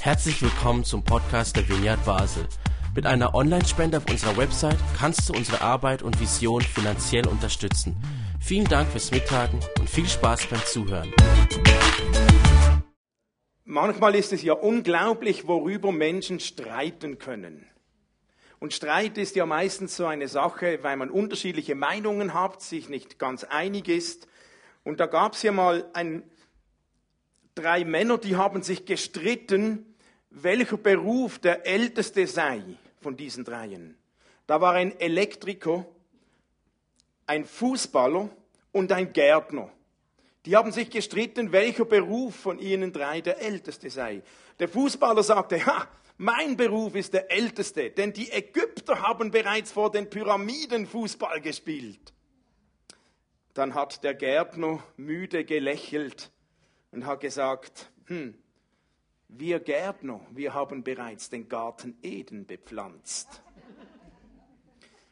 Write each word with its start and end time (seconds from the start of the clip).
Herzlich 0.00 0.40
willkommen 0.42 0.84
zum 0.84 1.02
Podcast 1.02 1.56
der 1.56 1.68
Vineyard 1.68 2.04
Basel. 2.04 2.46
Mit 2.94 3.06
einer 3.06 3.34
Online-Spende 3.34 3.98
auf 3.98 4.08
unserer 4.08 4.36
Website 4.36 4.78
kannst 4.98 5.28
du 5.28 5.32
unsere 5.32 5.60
Arbeit 5.60 6.02
und 6.02 6.20
Vision 6.20 6.62
finanziell 6.62 7.26
unterstützen. 7.26 7.96
Vielen 8.40 8.66
Dank 8.66 8.88
fürs 8.88 9.10
Mittagen 9.10 9.60
und 9.78 9.90
viel 9.90 10.06
Spaß 10.06 10.46
beim 10.46 10.64
Zuhören. 10.64 11.12
Manchmal 13.64 14.14
ist 14.14 14.32
es 14.32 14.42
ja 14.42 14.54
unglaublich, 14.54 15.48
worüber 15.48 15.92
Menschen 15.92 16.40
streiten 16.40 17.18
können. 17.18 17.66
Und 18.58 18.72
Streit 18.72 19.18
ist 19.18 19.36
ja 19.36 19.44
meistens 19.44 19.96
so 19.96 20.06
eine 20.06 20.28
Sache, 20.28 20.78
weil 20.82 20.96
man 20.96 21.10
unterschiedliche 21.10 21.74
Meinungen 21.74 22.32
hat, 22.32 22.62
sich 22.62 22.88
nicht 22.88 23.18
ganz 23.18 23.44
einig 23.44 23.88
ist. 23.88 24.28
Und 24.84 25.00
da 25.00 25.06
gab 25.06 25.34
es 25.34 25.42
ja 25.42 25.52
mal 25.52 25.90
ein, 25.92 26.22
drei 27.56 27.84
Männer, 27.84 28.18
die 28.18 28.36
haben 28.36 28.62
sich 28.62 28.84
gestritten, 28.84 29.96
welcher 30.30 30.76
Beruf 30.76 31.40
der 31.40 31.66
älteste 31.66 32.26
sei 32.28 32.62
von 33.00 33.16
diesen 33.16 33.44
dreien. 33.44 33.96
Da 34.46 34.60
war 34.60 34.74
ein 34.74 34.98
Elektriker, 35.00 35.84
ein 37.26 37.44
Fußballer 37.44 38.28
und 38.70 38.92
ein 38.92 39.12
Gärtner. 39.12 39.72
Die 40.44 40.54
haben 40.54 40.70
sich 40.70 40.90
gestritten, 40.90 41.50
welcher 41.50 41.84
Beruf 41.84 42.36
von 42.36 42.60
ihnen 42.60 42.92
drei 42.92 43.20
der 43.20 43.40
älteste 43.40 43.90
sei. 43.90 44.22
Der 44.60 44.68
Fußballer 44.68 45.24
sagte, 45.24 45.64
ha, 45.66 45.88
mein 46.18 46.56
Beruf 46.56 46.94
ist 46.94 47.14
der 47.14 47.32
älteste, 47.32 47.90
denn 47.90 48.12
die 48.12 48.30
Ägypter 48.30 49.02
haben 49.02 49.30
bereits 49.30 49.72
vor 49.72 49.90
den 49.90 50.08
Pyramiden 50.08 50.86
Fußball 50.86 51.40
gespielt. 51.40 52.12
Dann 53.54 53.74
hat 53.74 54.04
der 54.04 54.14
Gärtner 54.14 54.82
müde 54.96 55.44
gelächelt 55.44 56.30
und 56.96 57.04
hat 57.04 57.20
gesagt, 57.20 57.90
hm, 58.06 58.34
wir 59.28 59.60
Gärtner, 59.60 60.18
wir 60.30 60.54
haben 60.54 60.82
bereits 60.82 61.28
den 61.28 61.46
Garten 61.46 61.98
Eden 62.02 62.46
bepflanzt. 62.46 63.42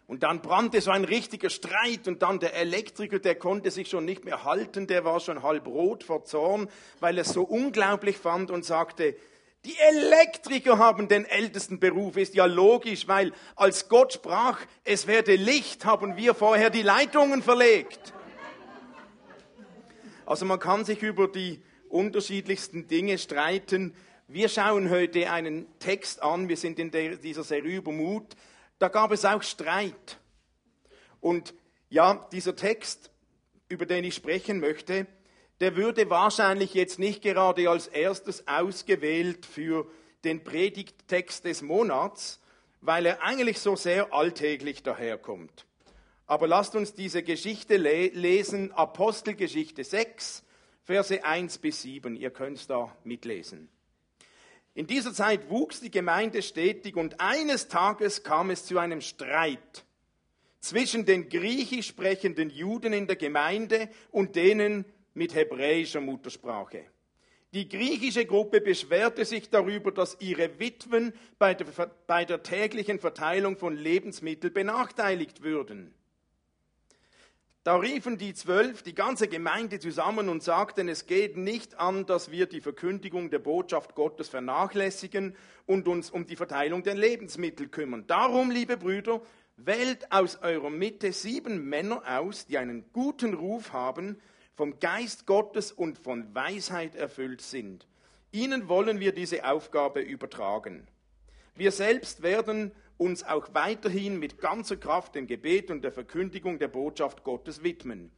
Und 0.07 0.23
dann 0.23 0.41
brannte 0.41 0.81
so 0.81 0.91
ein 0.91 1.05
richtiger 1.05 1.51
Streit 1.51 2.09
und 2.09 2.23
dann 2.23 2.39
der 2.39 2.55
Elektriker, 2.55 3.19
der 3.19 3.35
konnte 3.35 3.71
sich 3.71 3.89
schon 3.89 4.07
nicht 4.07 4.25
mehr 4.25 4.45
halten, 4.45 4.87
der 4.87 5.05
war 5.05 5.21
schon 5.21 5.43
halb 5.43 5.67
rot 5.67 6.05
vor 6.05 6.25
Zorn, 6.25 6.71
weil 7.01 7.19
er 7.19 7.23
es 7.23 7.35
so 7.35 7.43
unglaublich 7.43 8.17
fand 8.17 8.51
und 8.51 8.65
sagte, 8.65 9.15
die 9.67 9.77
Elektriker 9.79 10.79
haben 10.79 11.09
den 11.09 11.27
ältesten 11.27 11.81
Beruf, 11.81 12.17
ist 12.17 12.35
ja 12.35 12.47
logisch, 12.47 13.09
weil 13.09 13.33
als 13.57 13.91
Gott 13.91 14.15
sprach, 14.15 14.59
es 14.85 15.07
werde 15.07 15.37
Licht, 15.37 15.85
haben 15.85 16.17
wir 16.17 16.35
vorher 16.35 16.71
die 16.71 16.83
Leitungen 16.83 17.43
verlegt. 17.43 18.15
Also 20.27 20.47
man 20.47 20.59
kann 20.59 20.85
sich 20.85 21.03
über 21.03 21.29
die 21.29 21.63
unterschiedlichsten 21.95 22.89
Dinge 22.89 23.19
streiten. 23.19 23.95
Wir 24.27 24.49
schauen 24.49 24.91
heute 24.91 25.31
einen 25.31 25.67
Text 25.79 26.23
an, 26.23 26.49
wir 26.49 26.57
sind 26.57 26.79
in 26.79 26.91
der, 26.91 27.17
dieser 27.17 27.45
Serie 27.45 27.77
über 27.77 27.93
Mut. 27.93 28.35
Da 28.79 28.89
gab 28.89 29.13
es 29.13 29.25
auch 29.25 29.43
Streit. 29.43 30.19
Und 31.21 31.55
ja, 31.89 32.27
dieser 32.33 32.57
Text, 32.57 33.11
über 33.69 33.87
den 33.87 34.03
ich 34.03 34.15
sprechen 34.15 34.59
möchte, 34.59 35.07
der 35.61 35.77
würde 35.77 36.11
wahrscheinlich 36.11 36.75
jetzt 36.75 36.99
nicht 36.99 37.23
gerade 37.23 37.71
als 37.71 37.87
erstes 37.87 38.49
ausgewählt 38.49 39.47
für 39.47 39.87
den 40.25 40.43
Predigttext 40.43 41.45
des 41.45 41.63
Monats, 41.63 42.41
weil 42.81 43.07
er 43.07 43.23
eigentlich 43.23 43.61
so 43.61 43.77
sehr 43.77 44.13
alltäglich 44.13 44.83
daherkommt. 44.83 45.65
Aber 46.27 46.49
lasst 46.49 46.75
uns 46.75 46.95
diese 46.95 47.23
Geschichte 47.23 47.77
le 47.77 48.09
lesen, 48.09 48.73
Apostelgeschichte 48.73 49.85
6, 49.85 50.45
Verse 50.85 51.25
1 51.25 51.59
bis 51.59 51.83
7. 51.83 52.15
Ihr 52.15 52.31
könnt 52.31 52.69
da 52.69 52.95
mitlesen. 53.05 53.69
In 54.75 54.87
dieser 54.87 55.15
Zeit 55.15 55.49
wuchs 55.49 55.81
die 55.81 55.91
Gemeinde 55.91 56.43
stetig 56.43 56.97
und 56.97 57.21
eines 57.21 57.69
Tages 57.69 58.23
kam 58.23 58.51
es 58.51 58.67
zu 58.67 58.79
einem 58.79 59.01
Streit 59.01 59.85
zwischen 60.61 61.05
den 61.05 61.29
griechisch 61.29 61.89
sprechenden 61.89 62.51
Juden 62.51 62.93
in 62.93 63.07
der 63.07 63.17
Gemeinde 63.17 63.89
und 64.11 64.37
denen, 64.37 64.85
mit 65.17 65.35
hebräischer 65.35 66.01
Muttersprache. 66.01 66.87
Die 67.53 67.69
griechische 67.69 68.27
Gruppe 68.27 68.61
beschwerte 68.61 69.25
sich 69.25 69.49
darüber, 69.49 69.93
dass 69.93 70.17
ihre 70.19 70.59
Witwen 70.59 71.13
bei 71.39 71.55
der, 71.55 71.67
bei 72.09 72.25
der 72.25 72.43
täglichen 72.43 72.99
Verteilung 72.99 73.57
von 73.57 73.77
Lebensmitteln 73.77 74.53
benachteiligt 74.53 75.43
würden. 75.43 75.95
Da 77.65 77.77
riefen 77.77 78.19
die 78.19 78.35
zwölf 78.35 78.83
die 78.83 78.95
ganze 78.95 79.27
Gemeinde 79.27 79.79
zusammen 79.79 80.29
und 80.29 80.43
sagten, 80.43 80.87
es 80.87 81.07
geht 81.07 81.39
nicht 81.39 81.81
an, 81.81 82.05
dass 82.05 82.31
wir 82.31 82.45
die 82.45 82.61
Verkündigung 82.61 83.31
der 83.31 83.39
Botschaft 83.39 83.95
Gottes 83.95 84.29
vernachlässigen 84.29 85.35
und 85.65 85.89
uns 85.89 86.11
um 86.11 86.27
die 86.27 86.37
Verteilung 86.37 86.83
der 86.83 86.95
Lebensmittel 86.95 87.69
kümmern. 87.69 88.07
Darum, 88.07 88.51
liebe 88.51 88.77
Brüder, 88.77 89.23
wählt 89.57 90.13
aus 90.13 90.43
eurer 90.43 90.69
Mitte 90.69 91.11
sieben 91.15 91.67
Männer 91.67 92.03
aus, 92.07 92.45
die 92.45 92.59
einen 92.59 92.85
guten 92.93 93.33
Ruf 93.33 93.73
haben, 93.73 94.21
vom 94.55 94.79
Geist 94.79 95.25
Gottes 95.25 95.73
und 95.73 95.97
von 95.97 96.35
Weisheit 96.35 96.95
erfüllt 96.95 97.41
sind. 97.41 97.87
Ihnen 98.31 98.69
wollen 98.69 99.01
wir 99.01 99.13
diese 99.13 99.47
Aufgabe 99.47 100.01
übertragen. 100.03 100.87
Wir 101.55 101.73
selbst 101.73 102.23
werden 102.23 102.73
uns 102.97 103.25
auch 103.25 103.53
weiterhin 103.55 104.19
mit 104.19 104.39
ganzer 104.39 104.77
Kraft 104.77 105.15
dem 105.15 105.27
Gebet 105.27 105.71
und 105.71 105.83
der 105.83 105.93
Verkündigung 105.93 106.59
der 106.59 106.69
Botschaft 106.69 107.25
Gottes 107.25 107.63
widmen. 107.63 108.13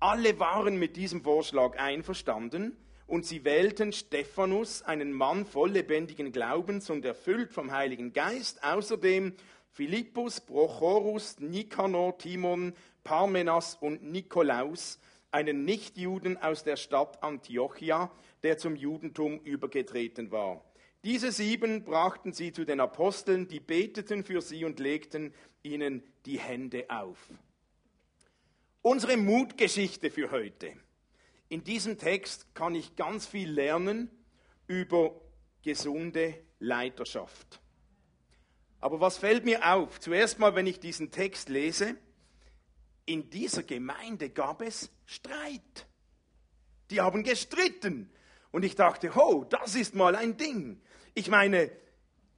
Alle 0.00 0.38
waren 0.38 0.78
mit 0.78 0.96
diesem 0.96 1.22
Vorschlag 1.22 1.78
einverstanden 1.78 2.76
und 3.06 3.24
sie 3.24 3.44
wählten 3.44 3.92
Stephanus, 3.92 4.82
einen 4.82 5.12
Mann 5.12 5.46
voll 5.46 5.70
lebendigen 5.70 6.32
Glaubens 6.32 6.90
und 6.90 7.04
erfüllt 7.04 7.52
vom 7.52 7.70
Heiligen 7.70 8.12
Geist, 8.12 8.62
außerdem 8.64 9.34
Philippus, 9.70 10.40
Prochorus, 10.40 11.38
Nikanor, 11.38 12.18
Timon, 12.18 12.74
Parmenas 13.04 13.76
und 13.76 14.02
Nikolaus, 14.02 14.98
einen 15.30 15.64
Nichtjuden 15.64 16.36
aus 16.42 16.64
der 16.64 16.76
Stadt 16.76 17.22
Antiochia, 17.22 18.10
der 18.42 18.58
zum 18.58 18.74
Judentum 18.74 19.38
übergetreten 19.40 20.30
war. 20.30 20.64
Diese 21.06 21.30
sieben 21.30 21.84
brachten 21.84 22.32
sie 22.32 22.50
zu 22.50 22.64
den 22.64 22.80
Aposteln, 22.80 23.46
die 23.46 23.60
beteten 23.60 24.24
für 24.24 24.42
sie 24.42 24.64
und 24.64 24.80
legten 24.80 25.32
ihnen 25.62 26.02
die 26.24 26.40
Hände 26.40 26.86
auf. 26.88 27.30
Unsere 28.82 29.16
Mutgeschichte 29.16 30.10
für 30.10 30.32
heute. 30.32 30.72
In 31.48 31.62
diesem 31.62 31.96
Text 31.96 32.52
kann 32.56 32.74
ich 32.74 32.96
ganz 32.96 33.24
viel 33.24 33.48
lernen 33.48 34.10
über 34.66 35.14
gesunde 35.62 36.42
Leiterschaft. 36.58 37.60
Aber 38.80 38.98
was 38.98 39.16
fällt 39.16 39.44
mir 39.44 39.64
auf? 39.64 40.00
Zuerst 40.00 40.40
mal, 40.40 40.56
wenn 40.56 40.66
ich 40.66 40.80
diesen 40.80 41.12
Text 41.12 41.48
lese, 41.48 41.94
in 43.04 43.30
dieser 43.30 43.62
Gemeinde 43.62 44.28
gab 44.30 44.60
es 44.60 44.90
Streit. 45.04 45.86
Die 46.90 47.00
haben 47.00 47.22
gestritten. 47.22 48.10
Und 48.50 48.64
ich 48.64 48.74
dachte, 48.74 49.12
oh, 49.14 49.44
das 49.44 49.76
ist 49.76 49.94
mal 49.94 50.16
ein 50.16 50.36
Ding. 50.36 50.80
Ich 51.18 51.30
meine, 51.30 51.70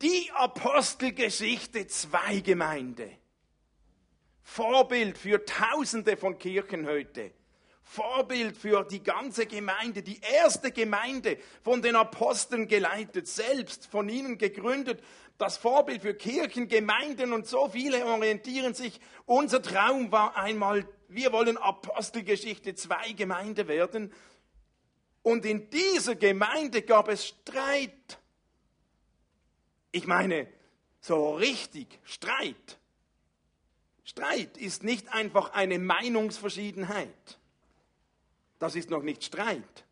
die 0.03 0.31
Apostelgeschichte 0.35 1.89
zwei 1.89 2.39
Gemeinde. 2.39 3.11
Vorbild 4.45 5.19
für 5.19 5.45
Tausende 5.45 6.17
von 6.17 6.39
Kirchen 6.39 6.87
heute. 6.87 7.33
Vorbild 7.83 8.57
für 8.57 8.85
die 8.85 9.03
ganze 9.03 9.47
Gemeinde, 9.47 10.05
die 10.05 10.21
erste 10.21 10.71
Gemeinde 10.71 11.39
von 11.65 11.83
den 11.83 11.97
Aposteln 11.97 12.69
geleitet, 12.69 13.27
selbst 13.27 13.87
von 13.87 14.09
ihnen 14.09 14.39
gegründet, 14.39 15.03
das 15.39 15.57
Vorbild 15.57 16.03
für 16.03 16.15
Kirchen, 16.15 16.69
Gemeinden 16.69 17.33
und 17.33 17.49
so 17.49 17.69
viele 17.71 18.07
orientieren 18.07 18.75
sich. 18.75 19.01
Unser 19.27 19.61
Traum 19.61 20.13
war 20.13 20.37
einmal, 20.37 20.87
wir 21.09 21.33
wollen 21.33 21.57
Apostelgeschichte 21.57 22.77
2 22.77 23.11
Gemeinde 23.15 23.67
werden. 23.67 24.13
Und 25.23 25.45
in 25.45 25.69
dieser 25.69 26.15
Gemeinde 26.15 26.83
gab 26.83 27.09
es 27.09 27.27
Streit. 27.27 28.21
Ich 29.93 30.07
meine, 30.07 30.47
so 31.01 31.35
richtig 31.35 31.99
Streit. 32.05 32.79
Streit 34.05 34.57
ist 34.57 34.83
nicht 34.85 35.13
einfach 35.13 35.53
eine 35.53 35.79
Meinungsverschiedenheit. 35.79 37.39
Das 38.59 38.75
ist 38.75 38.91
noch 38.91 39.03
nicht 39.03 39.25
Streit. 39.25 39.85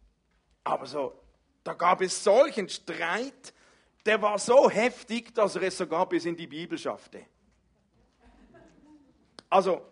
Aber 0.65 0.87
so, 0.87 1.21
da 1.63 1.75
gab 1.75 2.01
es 2.01 2.25
solchen 2.25 2.69
Streit, 2.69 3.53
der 4.05 4.23
war 4.23 4.39
so 4.39 4.71
heftig, 4.71 5.35
dass 5.35 5.57
er 5.57 5.63
es 5.63 5.77
sogar 5.77 6.09
bis 6.09 6.25
in 6.25 6.37
die 6.37 6.47
Bibel 6.47 6.79
schaffte. 6.79 7.27
Also, 9.49 9.83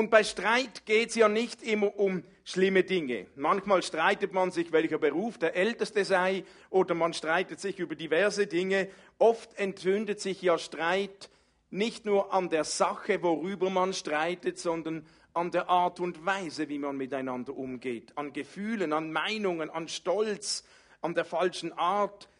und 0.00 0.10
bei 0.10 0.24
Streit 0.24 0.86
geht 0.86 1.10
es 1.10 1.14
ja 1.14 1.28
nicht 1.28 1.62
immer 1.62 1.94
um 1.98 2.24
schlimme 2.42 2.84
Dinge. 2.84 3.26
Manchmal 3.36 3.82
streitet 3.82 4.32
man 4.32 4.50
sich, 4.50 4.72
welcher 4.72 4.96
Beruf 4.96 5.36
der 5.36 5.54
älteste 5.54 6.06
sei, 6.06 6.44
oder 6.70 6.94
man 6.94 7.12
streitet 7.12 7.60
sich 7.60 7.78
über 7.78 7.94
diverse 7.94 8.46
Dinge. 8.46 8.88
Oft 9.18 9.58
entzündet 9.58 10.18
sich 10.18 10.40
ja 10.40 10.56
Streit 10.56 11.28
nicht 11.68 12.06
nur 12.06 12.32
an 12.32 12.48
der 12.48 12.64
Sache, 12.64 13.22
worüber 13.22 13.68
man 13.68 13.92
streitet, 13.92 14.58
sondern 14.58 15.04
an 15.34 15.50
der 15.50 15.68
Art 15.68 16.00
und 16.00 16.24
Weise, 16.24 16.70
wie 16.70 16.78
man 16.78 16.96
miteinander 16.96 17.54
umgeht, 17.54 18.16
an 18.16 18.32
Gefühlen, 18.32 18.94
an 18.94 19.12
Meinungen, 19.12 19.68
an 19.68 19.86
Stolz, 19.86 20.64
an 21.02 21.14
der 21.14 21.26
falschen 21.26 21.74
Art. 21.74 22.30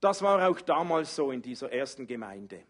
Das 0.00 0.20
war 0.20 0.48
auch 0.48 0.60
damals 0.60 1.14
so 1.14 1.30
in 1.30 1.42
dieser 1.42 1.70
ersten 1.70 2.08
Gemeinde. 2.08 2.64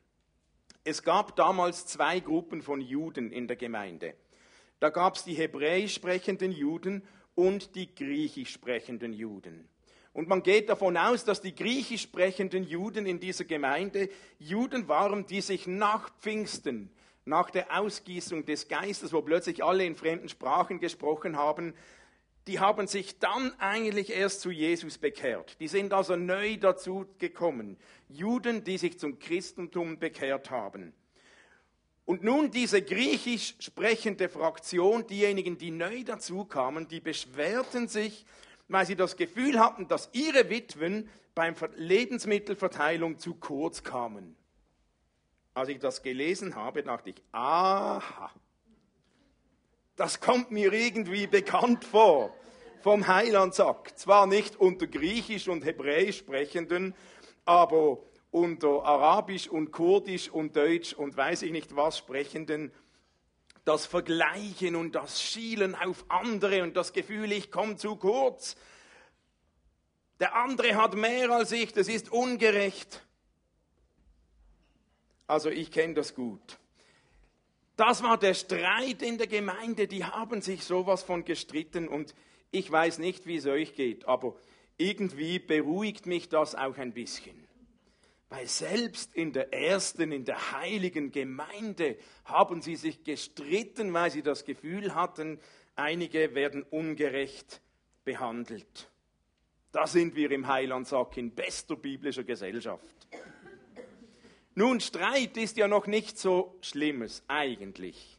Es 0.84 1.02
gab 1.02 1.34
damals 1.34 1.86
zwei 1.86 2.20
Gruppen 2.20 2.60
von 2.60 2.82
Juden 2.82 3.32
in 3.32 3.48
der 3.48 3.56
Gemeinde. 3.56 4.12
Da 4.80 4.90
gab 4.90 5.16
es 5.16 5.24
die 5.24 5.34
hebräisch 5.34 5.94
sprechenden 5.94 6.52
Juden 6.52 7.02
und 7.34 7.74
die 7.74 7.94
griechisch 7.94 8.52
sprechenden 8.52 9.12
Juden. 9.12 9.68
Und 10.12 10.28
man 10.28 10.42
geht 10.42 10.68
davon 10.68 10.96
aus, 10.96 11.24
dass 11.24 11.40
die 11.40 11.54
griechisch 11.54 12.02
sprechenden 12.02 12.62
Juden 12.62 13.04
in 13.04 13.18
dieser 13.18 13.44
Gemeinde 13.44 14.08
Juden 14.38 14.86
waren, 14.86 15.26
die 15.26 15.40
sich 15.40 15.66
nach 15.66 16.08
Pfingsten, 16.20 16.90
nach 17.24 17.50
der 17.50 17.80
Ausgießung 17.80 18.44
des 18.44 18.68
Geistes, 18.68 19.12
wo 19.12 19.22
plötzlich 19.22 19.64
alle 19.64 19.84
in 19.84 19.96
fremden 19.96 20.28
Sprachen 20.28 20.78
gesprochen 20.78 21.36
haben, 21.36 21.74
die 22.46 22.60
haben 22.60 22.86
sich 22.86 23.18
dann 23.18 23.58
eigentlich 23.58 24.10
erst 24.10 24.42
zu 24.42 24.50
Jesus 24.50 24.98
bekehrt. 24.98 25.58
Die 25.60 25.68
sind 25.68 25.92
also 25.92 26.14
neu 26.14 26.58
dazu 26.58 27.06
gekommen. 27.18 27.78
Juden, 28.08 28.64
die 28.64 28.76
sich 28.76 28.98
zum 28.98 29.18
Christentum 29.18 29.98
bekehrt 29.98 30.50
haben. 30.50 30.92
Und 32.06 32.22
nun 32.22 32.50
diese 32.50 32.82
griechisch 32.82 33.54
sprechende 33.60 34.28
Fraktion, 34.28 35.06
diejenigen, 35.06 35.56
die 35.56 35.70
neu 35.70 36.04
dazukamen, 36.04 36.86
die 36.86 37.00
beschwerten 37.00 37.88
sich, 37.88 38.26
weil 38.68 38.86
sie 38.86 38.96
das 38.96 39.16
Gefühl 39.16 39.58
hatten, 39.58 39.88
dass 39.88 40.10
ihre 40.12 40.50
Witwen 40.50 41.08
beim 41.34 41.54
Lebensmittelverteilung 41.76 43.18
zu 43.18 43.34
kurz 43.34 43.82
kamen. 43.82 44.36
Als 45.54 45.68
ich 45.68 45.78
das 45.78 46.02
gelesen 46.02 46.56
habe, 46.56 46.82
dachte 46.82 47.10
ich, 47.10 47.22
aha, 47.32 48.30
das 49.96 50.20
kommt 50.20 50.50
mir 50.50 50.72
irgendwie 50.72 51.26
bekannt 51.26 51.84
vor 51.84 52.34
vom 52.82 53.06
Heilandsack. 53.06 53.96
Zwar 53.96 54.26
nicht 54.26 54.56
unter 54.56 54.86
Griechisch 54.86 55.48
und 55.48 55.64
Hebräisch 55.64 56.18
sprechenden, 56.18 56.94
aber 57.46 57.98
unter 58.34 58.84
Arabisch 58.84 59.46
und 59.46 59.70
Kurdisch 59.70 60.28
und 60.28 60.56
Deutsch 60.56 60.92
und 60.92 61.16
weiß 61.16 61.42
ich 61.42 61.52
nicht 61.52 61.76
was 61.76 61.98
sprechenden, 61.98 62.72
das 63.64 63.86
Vergleichen 63.86 64.74
und 64.74 64.96
das 64.96 65.22
Schielen 65.22 65.76
auf 65.76 66.04
andere 66.08 66.64
und 66.64 66.76
das 66.76 66.92
Gefühl, 66.92 67.30
ich 67.30 67.52
komme 67.52 67.76
zu 67.76 67.94
kurz. 67.94 68.56
Der 70.18 70.34
andere 70.34 70.74
hat 70.74 70.94
mehr 70.94 71.30
als 71.30 71.52
ich, 71.52 71.72
das 71.72 71.86
ist 71.86 72.10
ungerecht. 72.10 73.06
Also 75.28 75.48
ich 75.48 75.70
kenne 75.70 75.94
das 75.94 76.16
gut. 76.16 76.58
Das 77.76 78.02
war 78.02 78.18
der 78.18 78.34
Streit 78.34 79.00
in 79.02 79.16
der 79.16 79.28
Gemeinde, 79.28 79.86
die 79.86 80.04
haben 80.04 80.42
sich 80.42 80.64
sowas 80.64 81.04
von 81.04 81.24
gestritten 81.24 81.86
und 81.86 82.16
ich 82.50 82.68
weiß 82.68 82.98
nicht, 82.98 83.26
wie 83.26 83.36
es 83.36 83.46
euch 83.46 83.76
geht, 83.76 84.06
aber 84.08 84.34
irgendwie 84.76 85.38
beruhigt 85.38 86.06
mich 86.06 86.28
das 86.28 86.56
auch 86.56 86.78
ein 86.78 86.92
bisschen. 86.92 87.43
Weil 88.36 88.48
selbst 88.48 89.14
in 89.14 89.32
der 89.32 89.52
ersten, 89.52 90.10
in 90.10 90.24
der 90.24 90.50
heiligen 90.50 91.12
Gemeinde 91.12 91.96
haben 92.24 92.62
sie 92.62 92.74
sich 92.74 93.04
gestritten, 93.04 93.92
weil 93.94 94.10
sie 94.10 94.22
das 94.22 94.44
Gefühl 94.44 94.96
hatten, 94.96 95.38
einige 95.76 96.34
werden 96.34 96.64
ungerecht 96.64 97.60
behandelt. 98.04 98.90
Da 99.70 99.86
sind 99.86 100.16
wir 100.16 100.32
im 100.32 100.48
Heilandsack 100.48 101.16
in 101.16 101.30
bester 101.30 101.76
biblischer 101.76 102.24
Gesellschaft. 102.24 103.06
Nun, 104.56 104.80
Streit 104.80 105.36
ist 105.36 105.56
ja 105.56 105.68
noch 105.68 105.86
nicht 105.86 106.18
so 106.18 106.58
Schlimmes 106.60 107.22
eigentlich. 107.28 108.18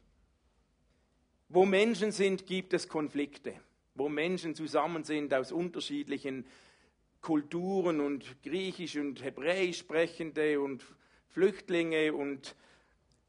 Wo 1.50 1.66
Menschen 1.66 2.14
sind, 2.14 2.48
gibt 2.48 2.74
es 2.74 2.88
Konflikte. 2.88 3.54
Wo 3.96 4.08
Menschen 4.08 4.56
zusammen 4.56 5.04
sind 5.04 5.34
aus 5.34 5.52
unterschiedlichen 5.52 6.46
Kulturen 7.26 8.02
und 8.02 8.44
Griechisch 8.44 8.98
und 8.98 9.24
Hebräisch 9.24 9.80
sprechende 9.80 10.62
und 10.62 10.86
Flüchtlinge 11.30 12.14
und 12.14 12.56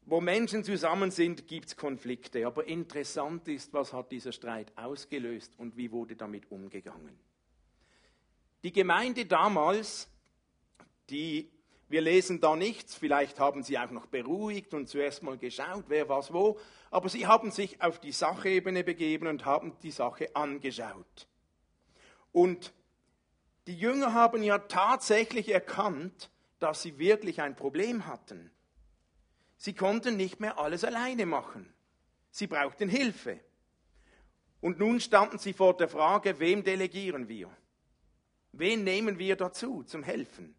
wo 0.05 0.21
Menschen 0.21 0.63
zusammen 0.63 1.09
sind, 1.09 1.47
gibt 1.47 1.69
es 1.69 1.75
Konflikte. 1.75 2.45
Aber 2.45 2.67
interessant 2.67 3.47
ist, 3.47 3.73
was 3.73 3.93
hat 3.93 4.11
dieser 4.11 4.31
Streit 4.31 4.71
ausgelöst 4.75 5.55
und 5.57 5.77
wie 5.77 5.91
wurde 5.91 6.15
damit 6.15 6.51
umgegangen. 6.51 7.17
Die 8.61 8.71
Gemeinde 8.71 9.25
damals, 9.25 10.07
die, 11.09 11.49
wir 11.89 12.01
lesen 12.01 12.39
da 12.39 12.55
nichts, 12.55 12.93
vielleicht 12.93 13.39
haben 13.39 13.63
sie 13.63 13.79
auch 13.79 13.89
noch 13.89 14.05
beruhigt 14.05 14.75
und 14.75 14.87
zuerst 14.87 15.23
mal 15.23 15.39
geschaut, 15.39 15.85
wer 15.87 16.07
was 16.07 16.31
wo, 16.31 16.59
aber 16.91 17.09
sie 17.09 17.25
haben 17.25 17.49
sich 17.49 17.81
auf 17.81 17.99
die 17.99 18.11
Sachebene 18.11 18.83
begeben 18.83 19.25
und 19.25 19.43
haben 19.43 19.75
die 19.81 19.89
Sache 19.89 20.35
angeschaut. 20.35 21.27
Und 22.31 22.75
die 23.67 23.77
Jünger 23.77 24.13
haben 24.13 24.43
ja 24.43 24.59
tatsächlich 24.59 25.49
erkannt, 25.49 26.29
dass 26.59 26.81
sie 26.81 26.97
wirklich 26.97 27.41
ein 27.41 27.55
Problem 27.55 28.07
hatten. 28.07 28.49
Sie 29.57 29.73
konnten 29.73 30.15
nicht 30.15 30.39
mehr 30.39 30.57
alles 30.57 30.85
alleine 30.85 31.25
machen. 31.25 31.73
Sie 32.31 32.47
brauchten 32.47 32.87
Hilfe. 32.87 33.39
Und 34.61 34.79
nun 34.79 35.01
standen 35.01 35.37
sie 35.37 35.53
vor 35.53 35.75
der 35.75 35.89
Frage, 35.89 36.39
wem 36.39 36.63
delegieren 36.63 37.27
wir? 37.27 37.49
Wen 38.53 38.85
nehmen 38.85 39.19
wir 39.19 39.35
dazu 39.35 39.83
zum 39.83 40.01
Helfen? 40.01 40.55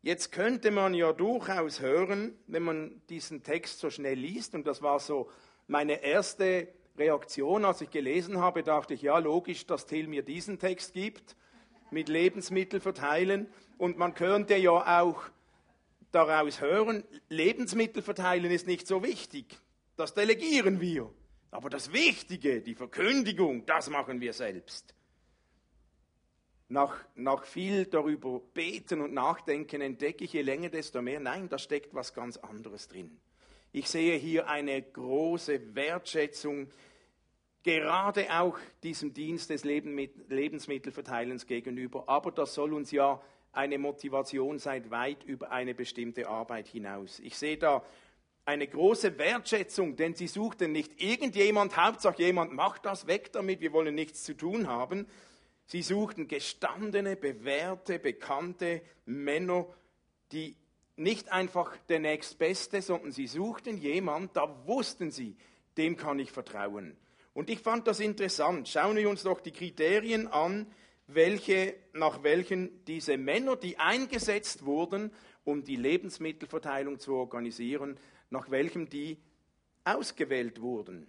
Jetzt 0.00 0.32
könnte 0.32 0.70
man 0.70 0.94
ja 0.94 1.12
durchaus 1.12 1.80
hören, 1.80 2.38
wenn 2.46 2.62
man 2.62 3.02
diesen 3.10 3.42
Text 3.42 3.80
so 3.80 3.90
schnell 3.90 4.18
liest, 4.18 4.54
und 4.54 4.66
das 4.66 4.80
war 4.80 5.00
so 5.00 5.30
meine 5.66 6.02
erste 6.02 6.68
Reaktion, 6.96 7.64
als 7.64 7.82
ich 7.82 7.90
gelesen 7.90 8.38
habe, 8.38 8.62
dachte 8.62 8.94
ich, 8.94 9.02
ja, 9.02 9.18
logisch, 9.18 9.66
dass 9.66 9.86
Till 9.86 10.08
mir 10.08 10.22
diesen 10.22 10.58
Text 10.58 10.94
gibt 10.94 11.36
mit 11.90 12.08
Lebensmittel 12.08 12.80
verteilen. 12.80 13.48
Und 13.76 13.98
man 13.98 14.14
könnte 14.14 14.56
ja 14.56 15.00
auch 15.00 15.22
daraus 16.12 16.60
hören, 16.60 17.04
Lebensmittel 17.28 18.02
verteilen 18.02 18.50
ist 18.50 18.66
nicht 18.66 18.86
so 18.86 19.02
wichtig. 19.02 19.58
Das 19.96 20.14
delegieren 20.14 20.80
wir. 20.80 21.10
Aber 21.50 21.70
das 21.70 21.92
Wichtige, 21.92 22.60
die 22.60 22.74
Verkündigung, 22.74 23.64
das 23.66 23.88
machen 23.88 24.20
wir 24.20 24.32
selbst. 24.32 24.94
Nach, 26.68 26.94
nach 27.14 27.44
viel 27.44 27.86
darüber 27.86 28.40
beten 28.52 29.00
und 29.00 29.14
nachdenken 29.14 29.80
entdecke 29.80 30.24
ich 30.24 30.34
je 30.34 30.42
länger, 30.42 30.68
desto 30.68 31.00
mehr, 31.00 31.18
nein, 31.18 31.48
da 31.48 31.58
steckt 31.58 31.94
was 31.94 32.12
ganz 32.12 32.36
anderes 32.36 32.88
drin. 32.88 33.18
Ich 33.72 33.88
sehe 33.88 34.16
hier 34.18 34.48
eine 34.48 34.80
große 34.82 35.74
Wertschätzung 35.74 36.68
gerade 37.62 38.26
auch 38.38 38.58
diesem 38.82 39.12
Dienst 39.12 39.50
des 39.50 39.64
Lebensmittelverteilens 39.64 41.46
gegenüber. 41.46 42.04
Aber 42.08 42.30
das 42.30 42.54
soll 42.54 42.72
uns 42.72 42.90
ja 42.90 43.20
eine 43.52 43.78
Motivation 43.78 44.58
sein, 44.58 44.90
weit 44.90 45.24
über 45.24 45.50
eine 45.50 45.74
bestimmte 45.74 46.28
Arbeit 46.28 46.68
hinaus. 46.68 47.18
Ich 47.20 47.36
sehe 47.36 47.56
da 47.58 47.82
eine 48.44 48.66
große 48.66 49.18
Wertschätzung, 49.18 49.96
denn 49.96 50.14
sie 50.14 50.26
suchten 50.26 50.72
nicht 50.72 51.02
irgendjemand, 51.02 51.76
Hauptsache 51.76 52.22
jemand 52.22 52.54
macht 52.54 52.86
das 52.86 53.06
weg 53.06 53.30
damit, 53.32 53.60
wir 53.60 53.72
wollen 53.72 53.94
nichts 53.94 54.24
zu 54.24 54.34
tun 54.34 54.68
haben. 54.68 55.06
Sie 55.66 55.82
suchten 55.82 56.28
gestandene, 56.28 57.14
bewährte, 57.14 57.98
bekannte 57.98 58.80
Männer, 59.04 59.66
die 60.32 60.56
nicht 60.96 61.30
einfach 61.30 61.76
der 61.88 62.00
nächstbeste, 62.00 62.80
sondern 62.80 63.12
sie 63.12 63.26
suchten 63.26 63.76
jemand, 63.76 64.34
da 64.34 64.66
wussten 64.66 65.10
sie, 65.10 65.36
dem 65.76 65.96
kann 65.96 66.18
ich 66.18 66.32
vertrauen. 66.32 66.96
Und 67.38 67.50
ich 67.50 67.60
fand 67.60 67.86
das 67.86 68.00
interessant. 68.00 68.68
Schauen 68.68 68.96
wir 68.96 69.08
uns 69.08 69.22
doch 69.22 69.40
die 69.40 69.52
Kriterien 69.52 70.26
an, 70.26 70.66
welche, 71.06 71.76
nach 71.92 72.24
welchen 72.24 72.84
diese 72.86 73.16
Männer, 73.16 73.54
die 73.54 73.78
eingesetzt 73.78 74.64
wurden, 74.64 75.12
um 75.44 75.62
die 75.62 75.76
Lebensmittelverteilung 75.76 76.98
zu 76.98 77.14
organisieren, 77.14 77.96
nach 78.30 78.50
welchem 78.50 78.88
die 78.88 79.18
ausgewählt 79.84 80.60
wurden. 80.60 81.06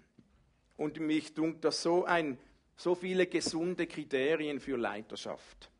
Und 0.77 0.99
mich 0.99 1.33
dunkt 1.33 1.65
das 1.65 1.81
so 1.81 2.05
ein, 2.05 2.37
so 2.77 2.93
viele 2.93 3.25
gesunde 3.25 3.87
Kriterien 3.87 4.59
für 4.59 4.77
Leiterschaft. 4.77 5.71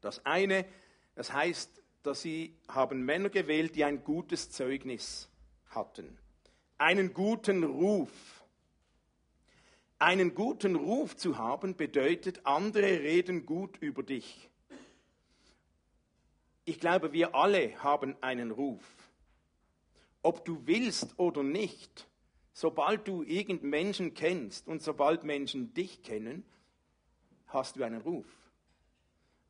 Das 0.00 0.24
eine, 0.24 0.64
das 1.16 1.32
heißt, 1.32 1.82
dass 2.04 2.22
sie 2.22 2.54
haben 2.68 3.04
Männer 3.04 3.30
gewählt, 3.30 3.74
die 3.74 3.82
ein 3.82 4.04
gutes 4.04 4.48
Zeugnis 4.52 5.28
hatten, 5.70 6.16
einen 6.78 7.12
guten 7.12 7.64
Ruf, 7.64 8.41
einen 10.02 10.34
guten 10.34 10.74
Ruf 10.74 11.16
zu 11.16 11.38
haben 11.38 11.76
bedeutet, 11.76 12.44
andere 12.44 13.00
reden 13.00 13.46
gut 13.46 13.76
über 13.78 14.02
dich. 14.02 14.50
Ich 16.64 16.80
glaube, 16.80 17.12
wir 17.12 17.36
alle 17.36 17.80
haben 17.82 18.16
einen 18.20 18.50
Ruf. 18.50 18.82
Ob 20.22 20.44
du 20.44 20.66
willst 20.66 21.18
oder 21.18 21.44
nicht, 21.44 22.08
sobald 22.52 23.06
du 23.06 23.22
irgendeinen 23.22 23.70
Menschen 23.70 24.14
kennst 24.14 24.66
und 24.66 24.82
sobald 24.82 25.22
Menschen 25.22 25.72
dich 25.72 26.02
kennen, 26.02 26.44
hast 27.46 27.76
du 27.76 27.84
einen 27.84 28.00
Ruf. 28.00 28.26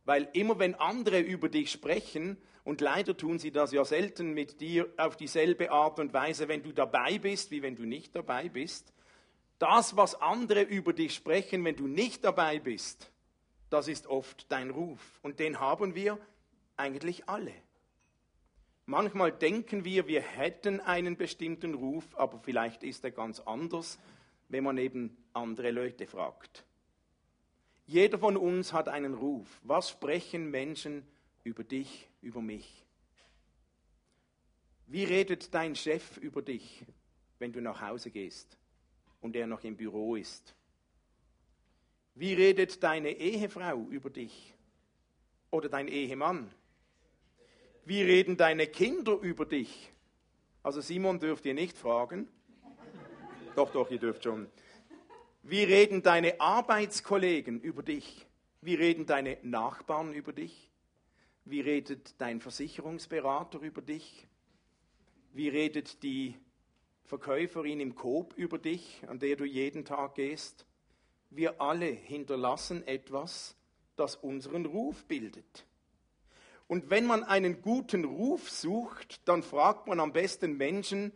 Weil 0.04 0.28
immer 0.34 0.58
wenn 0.58 0.74
andere 0.74 1.20
über 1.20 1.48
dich 1.48 1.70
sprechen, 1.70 2.36
und 2.64 2.80
leider 2.80 3.16
tun 3.16 3.38
sie 3.38 3.50
das 3.50 3.72
ja 3.72 3.84
selten 3.84 4.34
mit 4.34 4.60
dir 4.60 4.88
auf 4.96 5.16
dieselbe 5.16 5.72
Art 5.72 5.98
und 5.98 6.12
Weise, 6.12 6.46
wenn 6.46 6.62
du 6.62 6.72
dabei 6.72 7.18
bist, 7.18 7.50
wie 7.50 7.62
wenn 7.62 7.74
du 7.74 7.84
nicht 7.84 8.14
dabei 8.14 8.48
bist, 8.48 8.92
das, 9.62 9.96
was 9.96 10.20
andere 10.20 10.62
über 10.62 10.92
dich 10.92 11.14
sprechen, 11.14 11.64
wenn 11.64 11.76
du 11.76 11.86
nicht 11.86 12.24
dabei 12.24 12.58
bist, 12.58 13.08
Das 13.70 13.88
ist 13.88 14.06
oft 14.06 14.52
dein 14.52 14.68
Ruf. 14.68 15.18
Und 15.22 15.38
den 15.38 15.58
haben 15.58 15.94
wir 15.94 16.18
eigentlich 16.76 17.26
alle. 17.26 17.54
Manchmal 18.84 19.32
denken 19.32 19.86
wir, 19.86 20.06
wir 20.06 20.20
hätten 20.20 20.78
einen 20.80 21.16
bestimmten 21.16 21.72
Ruf, 21.72 22.04
aber 22.16 22.38
vielleicht 22.40 22.82
ist 22.82 23.02
er 23.02 23.12
ganz 23.12 23.40
anders, 23.40 23.98
wenn 24.50 24.62
man 24.62 24.76
eben 24.76 25.16
andere 25.32 25.70
Leute 25.70 26.06
fragt. 26.06 26.66
Jeder 27.86 28.18
von 28.18 28.36
uns 28.36 28.74
hat 28.74 28.90
einen 28.90 29.14
Ruf. 29.14 29.48
Was 29.62 29.88
sprechen 29.88 30.50
Menschen 30.50 31.06
über 31.44 31.64
dich, 31.64 32.10
über 32.20 32.42
mich? 32.42 32.84
Wie 34.86 35.04
redet 35.04 35.54
dein 35.54 35.76
Chef 35.76 36.18
über 36.18 36.42
dich, 36.42 36.84
wenn 37.38 37.54
du 37.54 37.62
nach 37.62 37.80
Hause 37.80 38.10
gehst 38.10 38.58
und 39.22 39.34
er 39.34 39.46
noch 39.46 39.64
im 39.64 39.76
Büro 39.76 40.16
ist? 40.16 40.54
Wie 42.14 42.34
redet 42.34 42.82
deine 42.82 43.12
Ehefrau 43.12 43.86
über 43.88 44.10
dich 44.10 44.54
oder 45.50 45.70
dein 45.70 45.88
Ehemann? 45.88 46.52
Wie 47.86 48.02
reden 48.02 48.36
deine 48.36 48.66
Kinder 48.66 49.18
über 49.18 49.46
dich? 49.46 49.90
Also 50.62 50.80
Simon 50.80 51.18
dürft 51.18 51.46
ihr 51.46 51.54
nicht 51.54 51.78
fragen. 51.78 52.28
Doch, 53.56 53.72
doch, 53.72 53.90
ihr 53.90 53.98
dürft 53.98 54.24
schon. 54.24 54.48
Wie 55.42 55.64
reden 55.64 56.02
deine 56.02 56.40
Arbeitskollegen 56.40 57.60
über 57.60 57.82
dich? 57.82 58.26
Wie 58.60 58.74
reden 58.74 59.06
deine 59.06 59.38
Nachbarn 59.42 60.12
über 60.12 60.32
dich? 60.32 60.70
Wie 61.44 61.60
redet 61.60 62.20
dein 62.20 62.40
Versicherungsberater 62.40 63.58
über 63.60 63.82
dich? 63.82 64.28
Wie 65.32 65.48
redet 65.48 66.02
die 66.02 66.36
Verkäuferin 67.04 67.80
im 67.80 67.94
Coop 67.94 68.34
über 68.36 68.58
dich, 68.58 69.02
an 69.06 69.18
der 69.18 69.36
du 69.36 69.44
jeden 69.44 69.84
Tag 69.84 70.14
gehst? 70.14 70.66
Wir 71.30 71.60
alle 71.60 71.86
hinterlassen 71.86 72.86
etwas, 72.86 73.56
das 73.96 74.16
unseren 74.16 74.66
Ruf 74.66 75.04
bildet. 75.06 75.66
Und 76.66 76.90
wenn 76.90 77.06
man 77.06 77.24
einen 77.24 77.60
guten 77.60 78.04
Ruf 78.04 78.50
sucht, 78.50 79.20
dann 79.28 79.42
fragt 79.42 79.86
man 79.86 80.00
am 80.00 80.12
besten 80.12 80.56
Menschen 80.56 81.12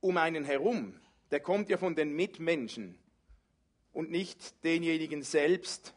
um 0.00 0.16
einen 0.16 0.44
herum 0.44 1.00
der 1.30 1.40
kommt 1.40 1.68
ja 1.68 1.78
von 1.78 1.94
den 1.94 2.14
Mitmenschen 2.14 2.98
und 3.92 4.10
nicht 4.10 4.64
denjenigen 4.64 5.22
selbst, 5.22 5.94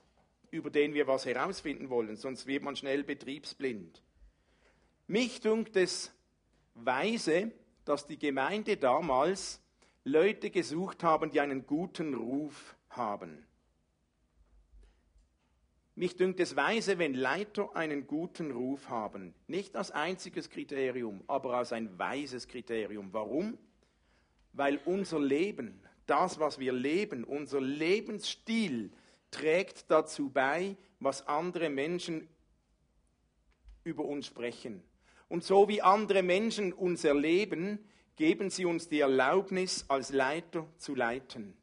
über 0.51 0.69
den 0.69 0.93
wir 0.93 1.07
was 1.07 1.25
herausfinden 1.25 1.89
wollen, 1.89 2.15
sonst 2.15 2.45
wird 2.45 2.63
man 2.63 2.75
schnell 2.75 3.03
betriebsblind. 3.03 4.03
Mich 5.07 5.41
dünkt 5.41 5.75
es 5.75 6.11
weise, 6.75 7.51
dass 7.85 8.07
die 8.07 8.17
Gemeinde 8.17 8.77
damals 8.77 9.61
Leute 10.03 10.49
gesucht 10.49 11.03
haben, 11.03 11.31
die 11.31 11.39
einen 11.39 11.65
guten 11.65 12.13
Ruf 12.13 12.75
haben. 12.89 13.45
Mich 15.95 16.15
dünkt 16.15 16.39
es 16.39 16.55
weise, 16.55 16.97
wenn 16.97 17.13
Leiter 17.13 17.75
einen 17.75 18.07
guten 18.07 18.51
Ruf 18.51 18.89
haben. 18.89 19.35
Nicht 19.47 19.75
als 19.75 19.91
einziges 19.91 20.49
Kriterium, 20.49 21.23
aber 21.27 21.53
als 21.53 21.71
ein 21.71 21.99
weises 21.99 22.47
Kriterium. 22.47 23.13
Warum? 23.13 23.57
weil 24.53 24.79
unser 24.85 25.19
Leben, 25.19 25.81
das, 26.05 26.39
was 26.39 26.59
wir 26.59 26.71
leben, 26.71 27.23
unser 27.23 27.59
Lebensstil 27.59 28.91
trägt 29.31 29.89
dazu 29.89 30.29
bei, 30.29 30.77
was 30.99 31.27
andere 31.27 31.69
Menschen 31.69 32.27
über 33.83 34.05
uns 34.05 34.27
sprechen. 34.27 34.83
Und 35.33 35.43
so 35.43 35.67
wie 35.67 35.81
andere 35.81 36.21
Menschen 36.21 36.73
uns 36.73 37.03
erleben, 37.03 37.79
geben 38.17 38.51
sie 38.51 38.65
uns 38.65 38.87
die 38.87 38.99
Erlaubnis, 38.99 39.83
als 39.87 40.11
Leiter 40.11 40.67
zu 40.77 40.93
leiten. 40.93 41.57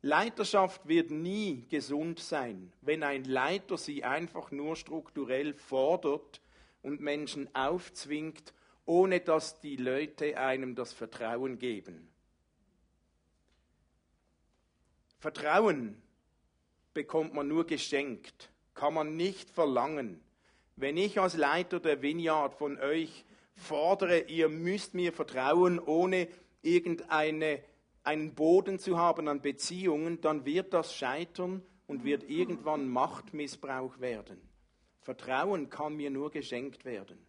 Leiterschaft 0.00 0.88
wird 0.88 1.10
nie 1.10 1.66
gesund 1.68 2.18
sein, 2.18 2.72
wenn 2.80 3.02
ein 3.02 3.24
Leiter 3.24 3.76
sie 3.76 4.04
einfach 4.04 4.50
nur 4.52 4.74
strukturell 4.74 5.52
fordert 5.52 6.40
und 6.80 7.02
Menschen 7.02 7.54
aufzwingt, 7.54 8.54
ohne 8.86 9.20
dass 9.20 9.60
die 9.60 9.76
Leute 9.76 10.38
einem 10.38 10.74
das 10.74 10.94
Vertrauen 10.94 11.58
geben. 11.58 12.08
Vertrauen 15.18 16.00
bekommt 16.94 17.34
man 17.34 17.48
nur 17.48 17.66
geschenkt, 17.66 18.48
kann 18.72 18.94
man 18.94 19.14
nicht 19.14 19.50
verlangen. 19.50 20.22
Wenn 20.76 20.96
ich 20.96 21.20
als 21.20 21.36
Leiter 21.36 21.78
der 21.78 22.02
Vineyard 22.02 22.54
von 22.54 22.78
euch 22.78 23.24
fordere, 23.54 24.22
ihr 24.22 24.48
müsst 24.48 24.94
mir 24.94 25.12
vertrauen, 25.12 25.78
ohne 25.78 26.26
irgendeinen 26.62 28.34
Boden 28.34 28.80
zu 28.80 28.98
haben 28.98 29.28
an 29.28 29.40
Beziehungen, 29.40 30.20
dann 30.20 30.44
wird 30.44 30.74
das 30.74 30.94
scheitern 30.94 31.62
und 31.86 32.02
wird 32.02 32.28
irgendwann 32.28 32.88
Machtmissbrauch 32.88 34.00
werden. 34.00 34.40
Vertrauen 35.00 35.70
kann 35.70 35.94
mir 35.94 36.10
nur 36.10 36.32
geschenkt 36.32 36.84
werden. 36.84 37.24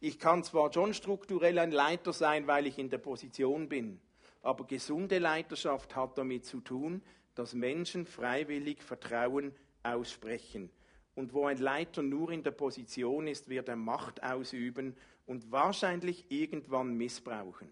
Ich 0.00 0.18
kann 0.18 0.44
zwar 0.44 0.72
schon 0.72 0.92
strukturell 0.92 1.58
ein 1.58 1.70
Leiter 1.72 2.12
sein, 2.12 2.46
weil 2.46 2.66
ich 2.66 2.78
in 2.78 2.90
der 2.90 2.98
Position 2.98 3.68
bin, 3.68 3.98
aber 4.42 4.66
gesunde 4.66 5.18
Leiterschaft 5.18 5.96
hat 5.96 6.18
damit 6.18 6.44
zu 6.44 6.60
tun, 6.60 7.02
dass 7.34 7.54
Menschen 7.54 8.04
freiwillig 8.04 8.82
Vertrauen 8.82 9.54
aussprechen. 9.82 10.70
Und 11.14 11.32
wo 11.34 11.46
ein 11.46 11.58
Leiter 11.58 12.02
nur 12.02 12.30
in 12.30 12.42
der 12.42 12.52
Position 12.52 13.26
ist, 13.26 13.48
wird 13.48 13.68
er 13.68 13.76
Macht 13.76 14.22
ausüben 14.22 14.96
und 15.26 15.50
wahrscheinlich 15.50 16.24
irgendwann 16.30 16.94
missbrauchen. 16.94 17.68